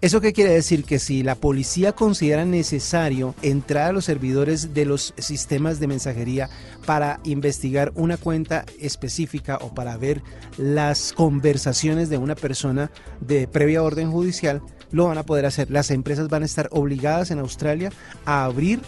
¿Eso 0.00 0.22
qué 0.22 0.32
quiere 0.32 0.50
decir? 0.50 0.84
Que 0.84 0.98
si 0.98 1.22
la 1.22 1.34
policía 1.34 1.92
considera 1.92 2.46
necesario 2.46 3.34
entrar 3.42 3.90
a 3.90 3.92
los 3.92 4.06
servidores 4.06 4.72
de 4.72 4.86
los 4.86 5.12
sistemas 5.18 5.78
de 5.78 5.88
mensajería 5.88 6.48
para 6.86 7.20
investigar 7.24 7.92
una 7.96 8.16
cuenta 8.16 8.64
específica 8.80 9.58
o 9.60 9.74
para 9.74 9.98
ver 9.98 10.22
las 10.56 11.12
conversaciones 11.12 12.08
de 12.08 12.16
una 12.16 12.34
persona 12.34 12.90
de 13.20 13.46
previa 13.46 13.82
orden 13.82 14.10
judicial, 14.10 14.62
lo 14.90 15.04
van 15.04 15.18
a 15.18 15.22
poder 15.22 15.44
hacer. 15.44 15.70
Las 15.70 15.90
empresas 15.90 16.28
van 16.28 16.44
a 16.44 16.46
estar 16.46 16.70
obligadas 16.72 17.30
en 17.30 17.40
Australia 17.40 17.92
a 18.24 18.44
abrir 18.44 18.80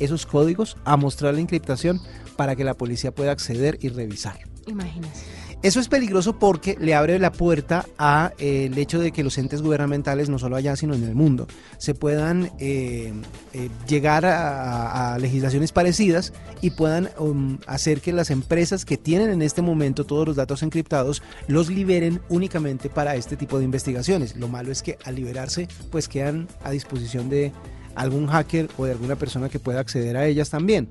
esos 0.00 0.26
códigos, 0.26 0.76
a 0.84 0.96
mostrar 0.96 1.34
la 1.34 1.40
encriptación 1.40 2.00
para 2.38 2.54
que 2.54 2.62
la 2.62 2.74
policía 2.74 3.10
pueda 3.12 3.32
acceder 3.32 3.78
y 3.82 3.88
revisar. 3.88 4.38
Imagínese. 4.68 5.24
Eso 5.60 5.80
es 5.80 5.88
peligroso 5.88 6.38
porque 6.38 6.76
le 6.78 6.94
abre 6.94 7.18
la 7.18 7.32
puerta 7.32 7.84
a 7.98 8.32
eh, 8.38 8.66
el 8.66 8.78
hecho 8.78 9.00
de 9.00 9.10
que 9.10 9.24
los 9.24 9.38
entes 9.38 9.60
gubernamentales, 9.60 10.28
no 10.28 10.38
solo 10.38 10.54
allá, 10.54 10.76
sino 10.76 10.94
en 10.94 11.02
el 11.02 11.16
mundo, 11.16 11.48
se 11.78 11.94
puedan 11.94 12.52
eh, 12.60 13.12
eh, 13.52 13.68
llegar 13.88 14.24
a, 14.24 15.18
legislaciones 15.18 15.72
parecidas 15.72 16.32
y 16.60 16.70
puedan 16.70 17.10
um, 17.18 17.58
hacer 17.66 18.00
que 18.00 18.12
las 18.12 18.30
empresas 18.30 18.84
que 18.84 18.96
tienen 18.96 19.30
en 19.30 19.42
este 19.42 19.60
momento 19.60 20.06
todos 20.06 20.28
los 20.28 20.36
datos 20.36 20.62
encriptados 20.62 21.24
los 21.48 21.70
liberen 21.70 22.20
únicamente 22.28 22.88
para 22.88 23.16
este 23.16 23.36
tipo 23.36 23.58
de 23.58 23.64
investigaciones. 23.64 24.36
Lo 24.36 24.46
malo 24.46 24.70
es 24.70 24.84
que 24.84 24.96
al 25.04 25.16
liberarse, 25.16 25.66
pues 25.90 26.06
quedan 26.06 26.46
a 26.62 26.70
disposición 26.70 27.30
de 27.30 27.52
algún 27.98 28.28
hacker 28.28 28.68
o 28.78 28.84
de 28.84 28.92
alguna 28.92 29.16
persona 29.16 29.48
que 29.48 29.58
pueda 29.58 29.80
acceder 29.80 30.16
a 30.16 30.26
ellas 30.26 30.50
también. 30.50 30.88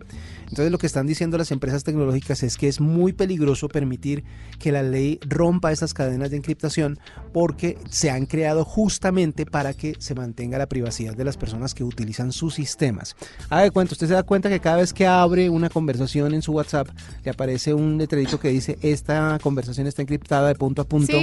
Entonces 0.49 0.71
lo 0.71 0.77
que 0.77 0.87
están 0.87 1.07
diciendo 1.07 1.37
las 1.37 1.51
empresas 1.51 1.83
tecnológicas 1.83 2.41
es 2.43 2.57
que 2.57 2.67
es 2.67 2.79
muy 2.79 3.11
peligroso 3.11 3.67
permitir 3.67 4.23
que 4.59 4.71
la 4.71 4.81
ley 4.81 5.19
rompa 5.27 5.71
esas 5.71 5.93
cadenas 5.93 6.31
de 6.31 6.37
encriptación 6.37 6.99
porque 7.33 7.77
se 7.89 8.09
han 8.09 8.25
creado 8.25 8.63
justamente 8.63 9.45
para 9.45 9.73
que 9.73 9.95
se 9.99 10.15
mantenga 10.15 10.57
la 10.57 10.67
privacidad 10.67 11.15
de 11.15 11.25
las 11.25 11.37
personas 11.37 11.73
que 11.73 11.83
utilizan 11.83 12.31
sus 12.31 12.55
sistemas. 12.55 13.15
Haga 13.49 13.63
de 13.63 13.71
cuenta, 13.71 13.93
usted 13.93 14.07
se 14.07 14.13
da 14.13 14.23
cuenta 14.23 14.49
que 14.49 14.59
cada 14.59 14.77
vez 14.77 14.93
que 14.93 15.05
abre 15.05 15.49
una 15.49 15.69
conversación 15.69 16.33
en 16.33 16.41
su 16.41 16.53
WhatsApp 16.53 16.87
le 17.23 17.31
aparece 17.31 17.73
un 17.73 17.97
letrerito 17.97 18.39
que 18.39 18.49
dice 18.49 18.77
esta 18.81 19.39
conversación 19.41 19.87
está 19.87 20.01
encriptada 20.01 20.47
de 20.47 20.55
punto 20.55 20.81
a 20.81 20.85
punto. 20.85 21.17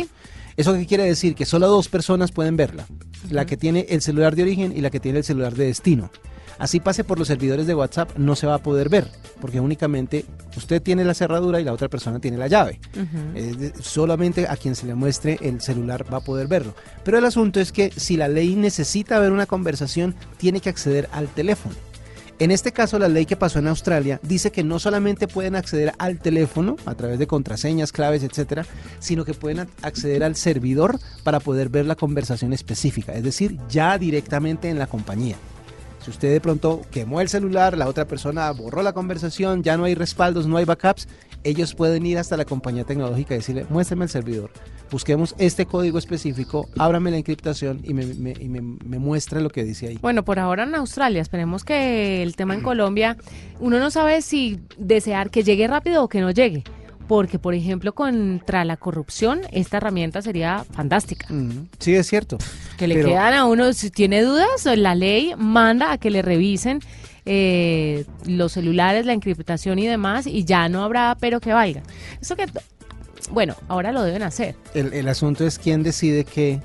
¿Eso 0.57 0.75
qué 0.75 0.87
quiere 0.87 1.05
decir? 1.05 1.35
Que 1.35 1.47
solo 1.47 1.69
dos 1.69 1.89
personas 1.89 2.33
pueden 2.33 2.57
verla. 2.57 2.87
La 3.31 3.47
que 3.47 3.57
tiene 3.57 3.87
el 3.89 4.03
celular 4.03 4.37
de 4.37 4.43
origen 4.43 4.73
y 4.77 4.81
la 4.81 4.91
que 4.91 5.01
tiene 5.01 5.19
el 5.19 5.25
celular 5.25 5.55
de 5.55 5.67
destino. 5.67 6.11
Así 6.59 6.81
pase 6.81 7.05
por 7.05 7.19
los 7.19 7.29
servidores 7.29 7.67
de 7.67 7.75
WhatsApp, 7.75 8.17
no 8.17 8.37
se 8.37 8.47
va 8.47 8.55
a 8.55 8.63
poder 8.63 8.89
ver, 8.89 9.09
porque 9.41 9.61
únicamente 9.61 10.25
usted 10.57 10.81
tiene 10.81 11.05
la 11.05 11.15
cerradura 11.15 11.61
y 11.61 11.65
la 11.65 11.73
otra 11.73 11.89
persona 11.89 12.21
tiene 12.21 12.39
la 12.39 12.47
llave. 12.47 12.81
solamente 13.81 14.47
a 14.49 14.57
quien 14.57 14.77
se 14.77 14.87
le 14.87 14.95
muestre 14.95 15.39
el 15.41 15.61
celular 15.61 16.07
va 16.13 16.19
a 16.19 16.25
poder 16.25 16.47
verlo. 16.47 16.75
Pero 17.03 17.19
el 17.19 17.25
asunto 17.25 17.61
es 17.61 17.73
que 17.73 17.91
si 17.97 18.17
la 18.17 18.29
ley 18.29 18.55
necesita 18.55 19.19
ver 19.19 19.33
una 19.33 19.47
conversación, 19.47 20.15
tiene 20.37 20.61
que 20.61 20.69
acceder 20.69 21.09
al 21.13 21.29
teléfono. 21.29 21.75
En 22.41 22.51
este 22.51 22.73
caso, 22.73 22.99
la 22.99 23.09
ley 23.09 23.27
que 23.27 23.37
pasó 23.37 23.61
en 23.61 23.69
Australia 23.69 24.19
dice 24.23 24.51
que 24.51 24.65
no 24.65 24.81
solamente 24.81 25.29
pueden 25.29 25.55
acceder 25.55 25.93
al 25.99 26.19
teléfono 26.19 26.77
a 26.85 26.97
través 26.97 27.21
de 27.21 27.29
contraseñas, 27.29 27.93
claves, 27.93 28.25
etcétera, 28.25 28.67
sino 28.99 29.25
que 29.25 29.35
pueden 29.35 29.69
acceder 29.83 30.25
al 30.25 30.35
servidor 30.35 30.99
para 31.23 31.39
poder 31.39 31.69
ver 31.69 31.87
la 31.87 31.95
conversación 31.95 32.53
específica, 32.53 33.13
es 33.15 33.23
decir, 33.23 33.59
ya 33.69 33.97
directamente 33.99 34.69
en 34.69 34.81
la 34.81 34.89
compañía. 34.89 35.37
Si 36.05 36.11
usted 36.11 36.33
de 36.33 36.41
pronto 36.41 36.83
quemó 36.91 37.21
el 37.21 37.29
celular, 37.29 37.79
la 37.79 37.89
otra 37.89 38.05
persona 38.05 38.51
borró 38.51 38.83
la 38.83 38.93
conversación, 38.93 39.63
ya 39.63 39.77
no 39.77 39.85
hay 39.85 39.95
respaldos, 39.95 40.47
no 40.47 40.57
hay 40.57 40.65
backups, 40.65 41.07
ellos 41.45 41.75
pueden 41.75 42.05
ir 42.07 42.19
hasta 42.19 42.37
la 42.37 42.45
compañía 42.45 42.85
tecnológica 42.85 43.35
y 43.35 43.39
decirle, 43.39 43.67
muéstrame 43.69 44.05
el 44.05 44.11
servidor, 44.11 44.51
busquemos 44.91 45.35
este 45.39 45.67
código 45.67 45.99
específico, 45.99 46.69
ábrame 46.79 47.11
la 47.11 47.19
encriptación 47.19 47.81
y 47.85 47.95
me, 47.95 48.07
me, 48.07 48.99
muestra 48.99 49.41
lo 49.41 49.51
que 49.51 49.63
dice 49.63 49.89
ahí. 49.89 49.99
Bueno, 50.01 50.25
por 50.25 50.39
ahora 50.39 50.65
en 50.65 50.75
Australia, 50.75 51.21
esperemos 51.21 51.65
que 51.65 52.23
el 52.23 52.35
tema 52.35 52.55
en 52.55 52.63
Colombia, 52.63 53.17
uno 53.61 53.79
no 53.79 53.91
sabe 53.91 54.23
si 54.23 54.59
desear 54.79 55.31
que 55.31 55.43
llegue 55.43 55.67
rápido 55.67 56.03
o 56.03 56.09
que 56.09 56.21
no 56.21 56.31
llegue 56.31 56.65
porque, 57.07 57.39
por 57.39 57.55
ejemplo, 57.55 57.95
contra 57.95 58.65
la 58.65 58.77
corrupción, 58.77 59.43
esta 59.53 59.77
herramienta 59.77 60.23
sería 60.23 60.65
fantástica. 60.73 61.29
Sí, 61.79 61.95
es 61.95 62.07
cierto. 62.07 62.39
Que 62.79 62.89
le 62.89 62.95
quedan 62.95 63.35
a 63.35 63.45
uno, 63.45 63.73
si 63.73 63.91
tiene 63.91 64.23
dudas, 64.23 64.65
la 64.65 64.95
ley 64.95 65.35
manda 65.37 65.93
a 65.93 65.99
que 65.99 66.11
le 66.11 66.23
revisen 66.23 66.81
eh, 67.27 68.05
los 68.27 68.53
celulares, 68.53 69.07
la 69.07 69.13
encriptación 69.13 69.79
y 69.79 69.87
demás, 69.87 70.27
y 70.27 70.45
ya 70.45 70.69
no 70.69 70.85
habrá 70.85 71.17
pero 71.19 71.41
que 71.41 71.53
valga. 71.53 71.83
Eso 72.21 72.37
que, 72.37 72.47
bueno, 73.31 73.55
ahora 73.69 73.93
lo 73.93 74.03
deben 74.03 74.23
hacer. 74.23 74.57
El, 74.75 75.09
asunto 75.09 75.47
es 75.47 75.59
quién 75.59 75.83
decide 75.83 76.25
que... 76.25 76.61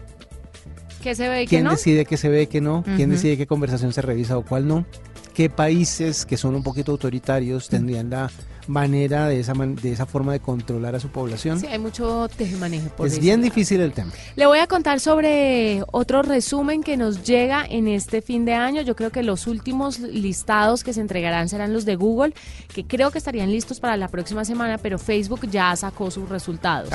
¿Qué 1.01 1.15
se 1.15 1.29
ve 1.29 1.43
y 1.43 1.47
¿Quién 1.47 1.63
no? 1.63 1.71
decide 1.71 2.03
que 2.05 2.17
se 2.17 2.27
ve 2.27 2.41
y 2.43 2.47
que 2.47 2.59
no? 2.59 2.83
¿Quién 2.97 3.09
decide 3.09 3.37
qué 3.37 3.47
conversación 3.47 3.93
se 3.93 4.01
revisa 4.01 4.37
o 4.37 4.43
cuál 4.43 4.67
no? 4.67 4.85
¿Qué 5.33 5.49
países 5.49 6.25
que 6.25 6.35
son 6.35 6.55
un 6.55 6.63
poquito 6.63 6.91
autoritarios 6.91 7.69
tendrían 7.69 8.09
la 8.09 8.29
manera, 8.69 9.27
de 9.27 9.39
esa, 9.39 9.53
de 9.53 9.91
esa 9.91 10.05
forma 10.05 10.31
de 10.31 10.39
controlar 10.39 10.95
a 10.95 10.99
su 10.99 11.09
población. 11.09 11.59
Sí, 11.59 11.65
hay 11.65 11.79
mucho 11.79 12.29
tejemaneje. 12.29 12.89
Por 12.89 13.07
es 13.07 13.19
bien 13.19 13.41
difícil 13.41 13.81
el 13.81 13.91
tema. 13.93 14.11
Le 14.35 14.45
voy 14.45 14.59
a 14.59 14.67
contar 14.67 14.99
sobre 14.99 15.81
otro 15.91 16.21
resumen 16.21 16.83
que 16.83 16.95
nos 16.95 17.23
llega 17.23 17.65
en 17.67 17.87
este 17.87 18.21
fin 18.21 18.45
de 18.45 18.53
año. 18.53 18.83
Yo 18.83 18.95
creo 18.95 19.11
que 19.11 19.23
los 19.23 19.47
últimos 19.47 19.99
listados 19.99 20.83
que 20.83 20.93
se 20.93 21.01
entregarán 21.01 21.49
serán 21.49 21.73
los 21.73 21.83
de 21.83 21.95
Google, 21.95 22.33
que 22.73 22.85
creo 22.85 23.09
que 23.09 23.17
estarían 23.17 23.51
listos 23.51 23.79
para 23.79 23.97
la 23.97 24.07
próxima 24.07 24.45
semana, 24.45 24.77
pero 24.77 24.99
Facebook 24.99 25.49
ya 25.49 25.75
sacó 25.75 26.11
sus 26.11 26.29
resultados. 26.29 26.89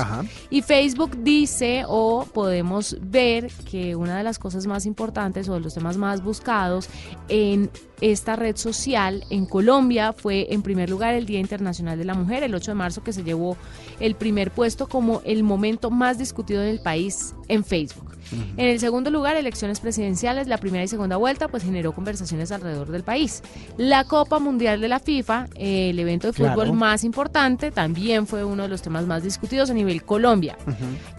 Y 0.51 0.63
Facebook 0.63 1.19
dice 1.23 1.83
o 1.89 2.25
podemos 2.33 2.97
ver 3.01 3.51
que 3.69 3.97
una 3.97 4.17
de 4.17 4.23
las 4.23 4.39
cosas 4.39 4.67
más 4.67 4.87
importantes 4.87 5.49
o 5.49 5.55
de 5.55 5.61
los 5.61 5.75
temas 5.75 5.97
más 5.97 6.23
buscados 6.23 6.89
en 7.29 7.69
esta 8.01 8.37
red 8.37 8.57
social 8.57 9.25
en 9.31 9.47
Colombia 9.47 10.13
fue 10.13 10.53
en 10.53 10.63
primer 10.63 10.91
lugar 10.91 11.15
el 11.15 11.27
Día 11.27 11.41
Internacional 11.41 11.64
de 11.65 12.05
la 12.05 12.15
Mujer, 12.15 12.43
el 12.43 12.55
8 12.55 12.71
de 12.71 12.75
marzo 12.75 13.03
que 13.03 13.13
se 13.13 13.23
llevó 13.23 13.57
el 14.01 14.15
primer 14.15 14.51
puesto 14.51 14.89
como 14.89 15.23
el 15.25 15.43
momento 15.43 15.91
más 15.91 16.19
discutido 16.19 16.63
en 16.63 16.69
el 16.69 16.81
país 16.81 17.35
en 17.49 17.65
Facebook. 17.65 18.17
En 18.57 18.67
el 18.67 18.81
segundo 18.81 19.11
lugar, 19.11 19.37
elecciones 19.37 19.81
presidenciales, 19.81 20.47
la 20.47 20.59
primera 20.59 20.85
y 20.85 20.89
segunda 20.89 21.17
vuelta, 21.17 21.49
pues 21.49 21.63
generó 21.63 21.93
conversaciones 21.93 22.53
alrededor 22.53 22.91
del 22.91 23.03
país. 23.03 23.43
La 23.77 24.05
Copa 24.05 24.39
Mundial 24.39 24.81
de 24.81 24.89
la 24.89 25.01
FIFA, 25.01 25.47
el 25.57 25.99
evento 25.99 26.29
de 26.29 26.33
fútbol 26.33 26.73
más 26.73 27.05
importante, 27.05 27.71
también 27.71 28.27
fue 28.27 28.45
uno 28.45 28.65
de 28.65 28.69
los 28.69 28.83
temas 28.83 29.07
más 29.07 29.23
discutidos 29.23 29.71
a 29.71 29.75
nivel 29.75 30.05
Colombia. 30.05 30.57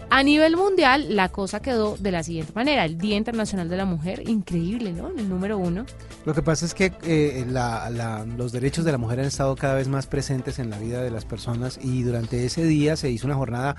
A 0.08 0.22
nivel 0.22 0.56
mundial, 0.56 1.16
la 1.16 1.28
cosa 1.30 1.60
quedó 1.60 1.96
de 1.96 2.12
la 2.12 2.22
siguiente 2.22 2.52
manera. 2.54 2.84
El 2.84 2.96
Día 2.96 3.16
Internacional 3.16 3.68
de 3.68 3.76
la 3.76 3.84
Mujer, 3.84 4.28
increíble, 4.28 4.92
¿no? 4.92 5.08
El 5.08 5.28
número 5.28 5.58
uno. 5.58 5.84
Lo 6.24 6.34
que 6.34 6.42
pasa 6.42 6.64
es 6.64 6.74
que 6.74 6.92
eh, 7.02 7.44
los 8.36 8.52
derechos 8.52 8.84
de 8.84 8.92
la 8.92 8.98
mujer 8.98 9.20
han 9.20 9.26
estado 9.26 9.56
cada 9.56 9.74
vez 9.74 9.88
más 9.88 10.06
presentes 10.06 10.58
en 10.58 10.70
la 10.70 10.78
vida 10.78 11.02
de 11.02 11.10
las 11.10 11.24
personas 11.24 11.78
y 11.82 12.02
durante 12.02 12.44
ese 12.44 12.64
día 12.64 12.96
se 12.96 13.10
hizo 13.10 13.26
una 13.26 13.36
jornada 13.36 13.76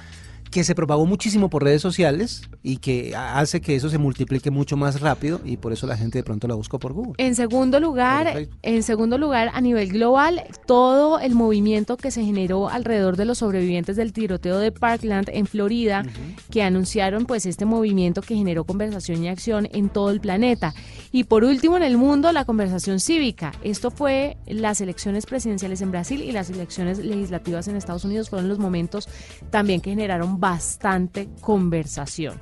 que 0.52 0.64
se 0.64 0.76
propagó 0.76 1.06
muchísimo 1.06 1.50
por 1.50 1.64
redes 1.64 1.82
sociales 1.82 2.50
y 2.64 2.78
que 2.78 3.16
hace 3.16 3.62
que 3.62 3.76
eso 3.76 3.90
se 3.90 3.98
multiplique 3.98 4.52
mucho 4.52 4.78
más 4.78 5.02
rápido 5.02 5.42
y 5.44 5.58
por 5.58 5.74
eso 5.74 5.88
la 5.88 5.98
gente 5.98 6.20
de 6.20 6.24
pronto 6.24 6.48
la 6.48 6.56
buscó 6.56 6.80
por 6.80 6.94
Google. 6.94 7.14
En 7.18 7.36
segundo 7.36 7.80
lugar, 7.80 8.48
en 8.62 8.84
segundo 8.84 9.18
lugar 9.18 9.52
a 9.54 9.62
nivel 9.62 9.90
global, 9.90 10.44
todo 10.66 11.20
el 11.20 11.36
movimiento 11.36 11.98
que 11.98 12.12
se 12.12 12.24
generó 12.24 12.70
alrededor 12.70 13.18
de 13.18 13.26
los 13.26 13.40
sobrevivientes 13.40 13.96
del 13.96 14.14
tiroteo 14.14 14.60
de 14.60 14.72
Parkland 14.72 15.30
en 15.32 15.46
Florida, 15.48 16.04
que 16.50 16.64
anunciaron 16.64 17.26
pues 17.26 17.46
este 17.46 17.66
movimiento 17.66 18.22
que 18.22 18.36
generó 18.36 18.64
conversación 18.64 19.24
y 19.24 19.30
acción 19.30 19.68
en 19.72 19.90
todo 19.90 20.12
el 20.12 20.20
planeta. 20.20 20.74
Y 21.12 21.26
por 21.26 21.44
último 21.44 21.78
en 21.78 21.84
el 21.84 21.98
mundo 21.98 22.32
la 22.32 22.46
conversación 22.46 23.00
cívica. 23.00 23.52
Esto 23.64 23.92
fue 23.92 24.38
las 24.46 24.82
elecciones 24.82 25.26
presidenciales 25.26 25.82
en 25.82 25.92
Brasil 25.92 26.22
y 26.22 26.32
las 26.32 26.50
elecciones 26.50 27.00
legislativas 27.00 27.68
en 27.68 27.76
Estados 27.76 28.06
Unidos 28.06 28.30
fueron 28.30 28.48
los 28.48 28.60
momentos 28.60 29.08
también 29.50 29.82
que 29.82 29.90
generaron 29.92 30.37
bastante 30.38 31.30
conversación. 31.42 32.40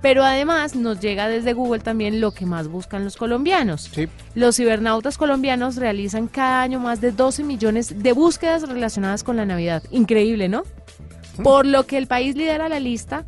Pero 0.00 0.22
además 0.22 0.76
nos 0.76 1.00
llega 1.00 1.28
desde 1.28 1.52
Google 1.52 1.80
también 1.80 2.20
lo 2.20 2.32
que 2.32 2.46
más 2.46 2.68
buscan 2.68 3.04
los 3.04 3.16
colombianos. 3.16 3.90
Los 4.34 4.56
cibernautas 4.56 5.18
colombianos 5.18 5.76
realizan 5.76 6.28
cada 6.28 6.62
año 6.62 6.78
más 6.78 7.00
de 7.00 7.10
12 7.10 7.42
millones 7.42 8.02
de 8.02 8.12
búsquedas 8.12 8.68
relacionadas 8.68 9.24
con 9.24 9.36
la 9.36 9.46
Navidad. 9.46 9.82
Increíble, 9.90 10.48
¿no? 10.48 10.62
Por 11.42 11.66
lo 11.66 11.86
que 11.86 11.98
el 11.98 12.06
país 12.06 12.36
lidera 12.36 12.68
la 12.68 12.80
lista 12.80 13.26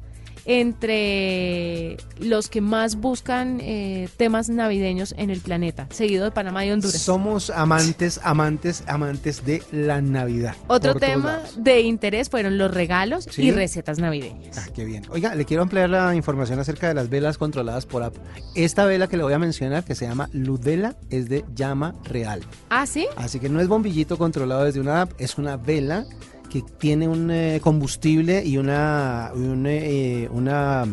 entre 0.50 1.96
los 2.18 2.48
que 2.48 2.60
más 2.60 2.96
buscan 2.96 3.60
eh, 3.60 4.08
temas 4.16 4.48
navideños 4.48 5.14
en 5.16 5.30
el 5.30 5.40
planeta, 5.40 5.86
seguido 5.90 6.24
de 6.24 6.32
Panamá 6.32 6.66
y 6.66 6.72
Honduras. 6.72 7.00
Somos 7.00 7.50
amantes, 7.50 8.18
amantes, 8.24 8.82
amantes 8.88 9.44
de 9.46 9.62
la 9.70 10.02
Navidad. 10.02 10.56
Otro 10.66 10.96
tema 10.96 11.38
de 11.56 11.82
interés 11.82 12.28
fueron 12.28 12.58
los 12.58 12.74
regalos 12.74 13.28
y 13.38 13.52
recetas 13.52 14.00
navideñas. 14.00 14.58
Ah, 14.58 14.66
qué 14.74 14.84
bien. 14.84 15.04
Oiga, 15.10 15.36
le 15.36 15.44
quiero 15.44 15.62
ampliar 15.62 15.88
la 15.88 16.16
información 16.16 16.58
acerca 16.58 16.88
de 16.88 16.94
las 16.94 17.08
velas 17.08 17.38
controladas 17.38 17.86
por 17.86 18.02
app. 18.02 18.16
Esta 18.56 18.86
vela 18.86 19.06
que 19.06 19.16
le 19.16 19.22
voy 19.22 19.34
a 19.34 19.38
mencionar, 19.38 19.84
que 19.84 19.94
se 19.94 20.08
llama 20.08 20.28
Ludela, 20.32 20.96
es 21.10 21.28
de 21.28 21.44
llama 21.54 21.94
real. 22.02 22.42
Ah, 22.70 22.86
sí. 22.86 23.06
Así 23.14 23.38
que 23.38 23.48
no 23.48 23.60
es 23.60 23.68
bombillito 23.68 24.18
controlado 24.18 24.64
desde 24.64 24.80
una 24.80 25.02
app, 25.02 25.12
es 25.18 25.38
una 25.38 25.56
vela 25.56 26.06
que 26.50 26.62
tiene 26.62 27.08
un 27.08 27.30
eh, 27.30 27.60
combustible 27.62 28.44
y 28.44 28.58
una, 28.58 29.32
eh, 29.64 30.28
una, 30.32 30.84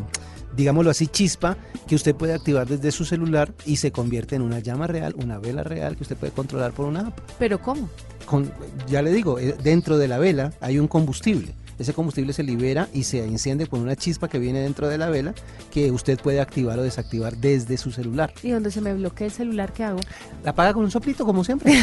digámoslo 0.56 0.92
así, 0.92 1.08
chispa 1.08 1.58
que 1.88 1.96
usted 1.96 2.16
puede 2.16 2.34
activar 2.34 2.68
desde 2.68 2.92
su 2.92 3.04
celular 3.04 3.54
y 3.66 3.78
se 3.78 3.92
convierte 3.92 4.36
en 4.36 4.44
una 4.44 4.60
llama 4.60 4.88
real, 4.88 5.16
una 5.18 5.40
vela 5.40 5.64
real 5.64 5.98
que 5.98 6.04
usted 6.04 6.16
puede 6.16 6.32
controlar 6.32 6.72
por 6.72 6.86
una 6.86 7.08
app. 7.08 7.20
¿Pero 7.40 7.60
cómo? 7.60 7.90
Con, 8.26 8.52
ya 8.88 9.02
le 9.02 9.12
digo, 9.12 9.40
eh, 9.40 9.56
dentro 9.62 9.98
de 9.98 10.08
la 10.08 10.20
vela 10.20 10.54
hay 10.62 10.80
un 10.80 10.88
combustible 10.88 11.54
ese 11.80 11.94
combustible 11.94 12.34
se 12.34 12.44
libera 12.44 12.88
y 12.94 13.04
se 13.04 13.24
enciende 13.24 13.68
con 13.68 13.82
una 13.82 13.96
chispa 13.96 14.28
que 14.28 14.40
viene 14.40 14.60
dentro 14.60 14.88
de 14.88 14.98
la 14.98 15.10
vela 15.10 15.34
que 15.72 15.92
usted 15.92 16.20
puede 16.20 16.42
activar 16.42 16.80
o 16.80 16.84
desactivar 16.84 17.38
desde 17.38 17.78
su 17.78 17.92
celular. 17.92 18.34
¿Y 18.44 18.52
donde 18.52 18.72
se 18.72 18.82
me 18.82 18.94
bloquea 18.94 19.28
el 19.28 19.34
celular 19.34 19.74
qué 19.74 19.84
hago? 19.84 20.00
La 20.44 20.52
apaga 20.52 20.74
con 20.74 20.84
un 20.84 20.92
soplito 20.92 21.26
como 21.26 21.44
siempre. 21.44 21.74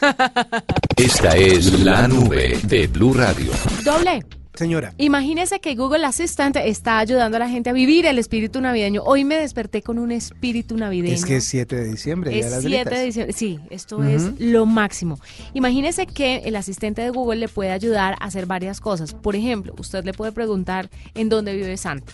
Esta 0.96 1.36
es 1.36 1.80
la 1.80 2.08
nube 2.08 2.58
de 2.64 2.86
Blue 2.86 3.14
Radio. 3.14 3.50
Doble. 3.84 4.43
Señora. 4.54 4.94
Imagínese 4.98 5.60
que 5.60 5.74
Google 5.74 6.04
Assistant 6.04 6.56
está 6.56 6.98
ayudando 6.98 7.36
a 7.36 7.40
la 7.40 7.48
gente 7.48 7.70
a 7.70 7.72
vivir 7.72 8.06
el 8.06 8.18
espíritu 8.18 8.60
navideño. 8.60 9.02
Hoy 9.04 9.24
me 9.24 9.36
desperté 9.36 9.82
con 9.82 9.98
un 9.98 10.12
espíritu 10.12 10.76
navideño. 10.76 11.14
Es 11.14 11.24
que 11.24 11.36
es 11.36 11.44
7 11.44 11.74
de 11.74 11.84
diciembre. 11.84 12.38
Es 12.38 12.54
7 12.60 12.90
de 12.90 13.04
diciembre. 13.04 13.32
Sí, 13.32 13.58
esto 13.70 14.02
es 14.04 14.38
lo 14.38 14.64
máximo. 14.64 15.18
Imagínese 15.54 16.06
que 16.06 16.36
el 16.44 16.54
asistente 16.54 17.02
de 17.02 17.10
Google 17.10 17.40
le 17.40 17.48
puede 17.48 17.72
ayudar 17.72 18.14
a 18.20 18.26
hacer 18.26 18.46
varias 18.46 18.80
cosas. 18.80 19.12
Por 19.12 19.34
ejemplo, 19.34 19.74
usted 19.78 20.04
le 20.04 20.12
puede 20.12 20.30
preguntar 20.30 20.88
en 21.14 21.28
dónde 21.28 21.54
vive 21.54 21.76
Santa. 21.76 22.12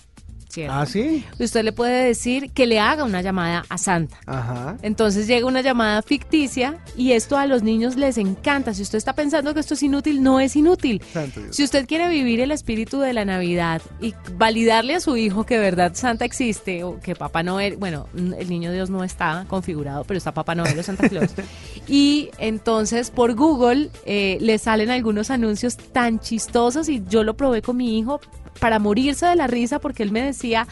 ¿Cierto? 0.50 0.74
¿Ah, 0.74 0.86
sí? 0.86 1.24
Usted 1.38 1.64
le 1.64 1.72
puede 1.72 2.04
decir 2.04 2.50
que 2.52 2.66
le 2.66 2.80
haga 2.80 3.04
una 3.04 3.22
llamada 3.22 3.64
a 3.68 3.78
Santa. 3.78 4.18
Ajá. 4.26 4.76
Entonces 4.82 5.26
llega 5.26 5.46
una 5.46 5.60
llamada 5.60 6.02
ficticia 6.02 6.78
y 6.96 7.12
esto 7.12 7.38
a 7.38 7.46
los 7.46 7.62
niños 7.62 7.96
les 7.96 8.18
encanta. 8.18 8.74
Si 8.74 8.82
usted 8.82 8.98
está 8.98 9.14
pensando 9.14 9.54
que 9.54 9.60
esto 9.60 9.74
es 9.74 9.82
inútil, 9.82 10.22
no 10.22 10.40
es 10.40 10.56
inútil. 10.56 11.02
Santo 11.12 11.40
Dios. 11.40 11.56
Si 11.56 11.64
usted 11.64 11.86
quiere 11.86 12.08
vivir 12.08 12.40
el 12.40 12.50
espíritu 12.50 13.00
de 13.00 13.12
la 13.12 13.24
Navidad 13.24 13.80
y 14.00 14.14
validarle 14.36 14.96
a 14.96 15.00
su 15.00 15.16
hijo 15.16 15.44
que 15.44 15.58
verdad 15.58 15.92
Santa 15.94 16.24
existe 16.24 16.84
o 16.84 17.00
que 17.00 17.14
Papá 17.14 17.42
Noel, 17.42 17.76
bueno, 17.76 18.06
el 18.16 18.48
niño 18.48 18.72
Dios 18.72 18.90
no 18.90 19.04
está 19.04 19.44
configurado, 19.48 20.04
pero 20.04 20.18
está 20.18 20.32
Papá 20.32 20.54
Noel 20.54 20.78
o 20.78 20.82
Santa 20.82 21.08
Claus. 21.08 21.30
y 21.88 22.30
entonces 22.38 23.10
por 23.10 23.34
Google 23.34 23.90
eh, 24.04 24.38
le 24.40 24.58
salen 24.58 24.90
algunos 24.90 25.30
anuncios 25.30 25.76
tan 25.76 26.20
chistosos 26.20 26.88
y 26.88 27.02
yo 27.08 27.22
lo 27.22 27.36
probé 27.36 27.62
con 27.62 27.76
mi 27.76 27.98
hijo 27.98 28.20
para 28.58 28.78
morirse 28.78 29.26
de 29.26 29.36
la 29.36 29.46
risa 29.46 29.78
porque 29.78 30.02
él 30.02 30.12
me 30.12 30.22
decía, 30.22 30.66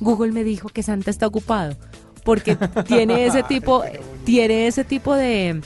Google 0.00 0.32
me 0.32 0.44
dijo 0.44 0.68
que 0.68 0.82
Santa 0.82 1.10
está 1.10 1.26
ocupado 1.26 1.76
porque 2.24 2.56
tiene 2.86 3.26
ese 3.26 3.42
tipo, 3.42 3.82
tiene 4.24 4.66
ese 4.66 4.84
tipo 4.84 5.14
de 5.14 5.60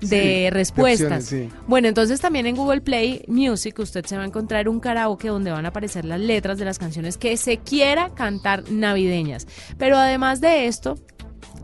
de 0.00 0.46
Sí, 0.48 0.50
respuestas. 0.50 1.08
de 1.08 1.16
opciones, 1.16 1.52
sí. 1.52 1.58
Bueno, 1.66 1.88
entonces 1.88 2.20
también 2.20 2.46
en 2.46 2.54
Google 2.54 2.82
Play 2.82 3.24
Music 3.28 3.78
usted 3.78 4.04
se 4.04 4.16
va 4.16 4.24
a 4.24 4.26
encontrar 4.26 4.68
un 4.68 4.78
karaoke 4.78 5.28
donde 5.28 5.50
van 5.50 5.64
a 5.64 5.68
aparecer 5.70 6.04
las 6.04 6.20
letras 6.20 6.58
de 6.58 6.66
las 6.66 6.78
canciones 6.78 7.16
que 7.16 7.36
se 7.38 7.56
quiera 7.58 8.10
cantar 8.14 8.70
navideñas. 8.70 9.46
Pero 9.78 9.96
además 9.96 10.42
de 10.42 10.66
esto, 10.66 10.98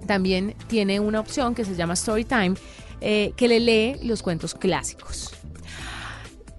también 0.06 0.54
tiene 0.66 0.98
una 0.98 1.20
opción 1.20 1.54
que 1.54 1.66
se 1.66 1.74
llama 1.74 1.94
Storytime, 1.94 2.54
eh, 3.02 3.32
que 3.36 3.48
le 3.48 3.60
lee 3.60 3.96
los 4.02 4.22
cuentos 4.22 4.54
clásicos. 4.54 5.30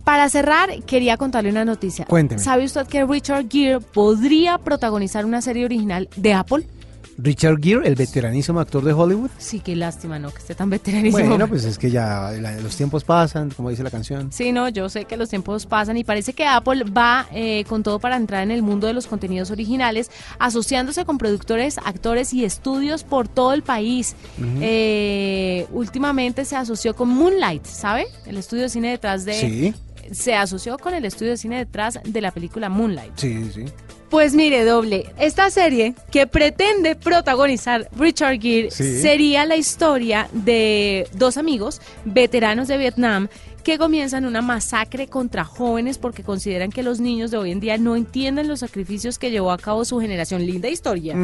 Para 0.03 0.27
cerrar, 0.29 0.69
quería 0.83 1.15
contarle 1.17 1.49
una 1.49 1.63
noticia. 1.65 2.05
Cuénteme. 2.05 2.41
¿Sabe 2.41 2.65
usted 2.65 2.85
que 2.87 3.05
Richard 3.05 3.45
Gere 3.49 3.79
podría 3.79 4.57
protagonizar 4.57 5.25
una 5.25 5.41
serie 5.41 5.63
original 5.65 6.09
de 6.17 6.33
Apple? 6.33 6.67
Richard 7.15 7.59
Gere, 7.61 7.87
el 7.87 7.93
veteranísimo 7.93 8.59
actor 8.59 8.83
de 8.83 8.91
Hollywood. 8.91 9.29
Sí, 9.37 9.59
qué 9.59 9.75
lástima, 9.75 10.17
¿no? 10.17 10.31
Que 10.31 10.39
esté 10.39 10.55
tan 10.55 10.71
veteranísimo. 10.71 11.29
Bueno, 11.29 11.47
pues 11.47 11.63
es 11.63 11.77
que 11.77 11.91
ya 11.91 12.31
la- 12.41 12.59
los 12.59 12.75
tiempos 12.75 13.03
pasan, 13.03 13.51
como 13.51 13.69
dice 13.69 13.83
la 13.83 13.91
canción. 13.91 14.31
Sí, 14.31 14.51
no, 14.51 14.67
yo 14.67 14.89
sé 14.89 15.05
que 15.05 15.15
los 15.15 15.29
tiempos 15.29 15.67
pasan 15.67 15.95
y 15.95 16.03
parece 16.03 16.33
que 16.33 16.43
Apple 16.47 16.85
va 16.85 17.27
eh, 17.31 17.65
con 17.69 17.83
todo 17.83 17.99
para 17.99 18.15
entrar 18.17 18.41
en 18.41 18.49
el 18.49 18.63
mundo 18.63 18.87
de 18.87 18.93
los 18.93 19.05
contenidos 19.05 19.51
originales, 19.51 20.09
asociándose 20.39 21.05
con 21.05 21.19
productores, 21.19 21.77
actores 21.77 22.33
y 22.33 22.45
estudios 22.45 23.03
por 23.03 23.27
todo 23.27 23.53
el 23.53 23.61
país. 23.61 24.15
Eh, 24.59 25.67
últimamente 25.71 26.45
se 26.45 26.55
asoció 26.55 26.95
con 26.95 27.09
Moonlight, 27.09 27.63
¿sabe? 27.65 28.07
El 28.25 28.37
estudio 28.37 28.63
de 28.63 28.69
cine 28.69 28.89
detrás 28.89 29.23
de... 29.23 29.33
Sí, 29.35 29.73
Se 30.11 30.35
asoció 30.35 30.77
con 30.77 30.93
el 30.93 31.05
estudio 31.05 31.31
de 31.31 31.37
cine 31.37 31.57
detrás 31.57 31.99
de 32.03 32.21
la 32.21 32.31
película 32.31 32.69
Moonlight. 32.69 33.13
sí, 33.17 33.49
sí. 33.53 33.65
Pues 34.09 34.35
mire, 34.35 34.63
doble, 34.63 35.07
esta 35.17 35.49
serie 35.49 35.95
que 36.11 36.27
pretende 36.27 36.95
protagonizar 36.95 37.89
Richard 37.97 38.39
Gere 38.39 38.69
Sí. 38.69 39.01
sería 39.01 39.43
la 39.47 39.55
historia 39.55 40.29
de 40.33 41.07
dos 41.13 41.37
amigos 41.37 41.81
veteranos 42.05 42.67
de 42.67 42.77
Vietnam 42.77 43.27
que 43.63 43.77
comienzan 43.77 44.25
una 44.25 44.41
masacre 44.41 45.07
contra 45.07 45.45
jóvenes 45.45 45.97
porque 45.97 46.23
consideran 46.23 46.71
que 46.71 46.83
los 46.83 46.99
niños 46.99 47.31
de 47.31 47.37
hoy 47.37 47.51
en 47.51 47.59
día 47.59 47.77
no 47.77 47.95
entienden 47.95 48.47
los 48.47 48.59
sacrificios 48.59 49.17
que 49.17 49.31
llevó 49.31 49.51
a 49.51 49.57
cabo 49.57 49.85
su 49.85 49.99
generación. 49.99 50.45
Linda 50.45 50.69
historia. 50.69 51.15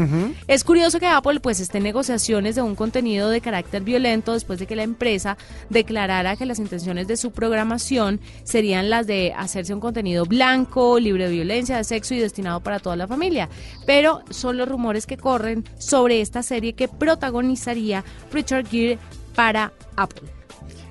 Es 0.47 0.63
curioso 0.63 0.99
que 0.99 1.07
Apple 1.07 1.41
pues 1.41 1.59
esté 1.59 1.79
en 1.79 1.83
negociaciones 1.83 2.55
de 2.55 2.61
un 2.61 2.75
contenido 2.75 3.29
de 3.29 3.41
carácter 3.41 3.83
violento 3.83 4.33
después 4.33 4.59
de 4.59 4.67
que 4.67 4.75
la 4.75 4.83
empresa 4.83 5.37
declarara 5.69 6.37
que 6.37 6.45
las 6.45 6.59
intenciones 6.59 7.07
de 7.07 7.17
su 7.17 7.31
programación 7.31 8.21
serían 8.43 8.89
las 8.89 9.05
de 9.05 9.33
hacerse 9.35 9.73
un 9.73 9.81
contenido 9.81 10.25
blanco, 10.25 10.99
libre 10.99 11.25
de 11.25 11.33
violencia, 11.33 11.77
de 11.77 11.83
sexo 11.83 12.13
y 12.13 12.19
destinado 12.19 12.61
para 12.61 12.79
toda 12.79 12.95
la 12.95 13.07
familia. 13.07 13.49
Pero 13.85 14.21
son 14.29 14.57
los 14.57 14.69
rumores 14.69 15.05
que 15.05 15.17
corren 15.17 15.65
sobre 15.77 16.21
esta 16.21 16.41
serie 16.43 16.73
que 16.73 16.87
protagonizaría 16.87 18.03
Richard 18.31 18.67
Gere 18.67 18.97
para 19.35 19.73
Apple. 19.95 20.38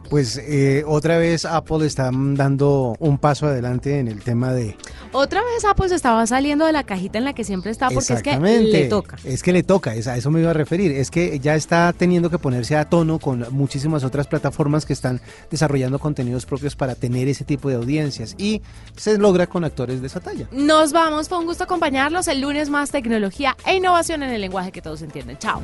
Pues 0.09 0.39
eh, 0.39 0.85
otra 0.87 1.19
vez 1.19 1.45
Apple 1.45 1.87
está 1.87 2.11
dando 2.13 2.97
un 2.99 3.19
paso 3.19 3.47
adelante 3.47 3.99
en 3.99 4.09
el 4.09 4.23
tema 4.23 4.53
de... 4.53 4.77
Otra 5.13 5.43
vez 5.43 5.65
Apple 5.65 5.89
se 5.89 5.95
estaba 5.95 6.27
saliendo 6.27 6.67
de 6.67 6.73
la 6.73 6.85
cajita 6.85 7.19
en 7.19 7.25
la 7.25 7.33
que 7.33 7.45
siempre 7.45 7.71
está 7.71 7.91
porque 7.91 8.15
es 8.15 8.23
que 8.23 8.39
le 8.39 8.89
toca. 8.89 9.17
Es 9.25 9.43
que 9.43 9.53
le 9.53 9.63
toca, 9.63 9.95
es 9.95 10.07
a 10.07 10.17
eso 10.17 10.31
me 10.31 10.41
iba 10.41 10.51
a 10.51 10.55
referir. 10.55 10.93
Es 10.93 11.11
que 11.11 11.39
ya 11.41 11.55
está 11.55 11.93
teniendo 11.93 12.31
que 12.31 12.39
ponerse 12.39 12.77
a 12.77 12.85
tono 12.85 13.19
con 13.19 13.47
muchísimas 13.51 14.05
otras 14.05 14.27
plataformas 14.27 14.87
que 14.87 14.93
están 14.93 15.21
desarrollando 15.51 15.99
contenidos 15.99 16.47
propios 16.47 16.77
para 16.77 16.95
tener 16.95 17.29
ese 17.29 17.45
tipo 17.45 17.69
de 17.69 17.77
audiencias 17.77 18.35
y 18.39 18.63
se 18.97 19.19
logra 19.19 19.47
con 19.47 19.65
actores 19.65 20.01
de 20.01 20.07
esa 20.07 20.21
talla. 20.21 20.47
Nos 20.53 20.93
vamos, 20.93 21.29
fue 21.29 21.39
un 21.39 21.47
gusto 21.47 21.65
acompañarlos 21.65 22.29
el 22.29 22.41
lunes 22.41 22.71
más 22.71 22.91
tecnología 22.91 23.57
e 23.67 23.77
innovación 23.77 24.23
en 24.23 24.31
el 24.31 24.41
lenguaje 24.41 24.73
que 24.73 24.83
todos 24.83 25.03
entienden. 25.03 25.39
Chao. 25.39 25.61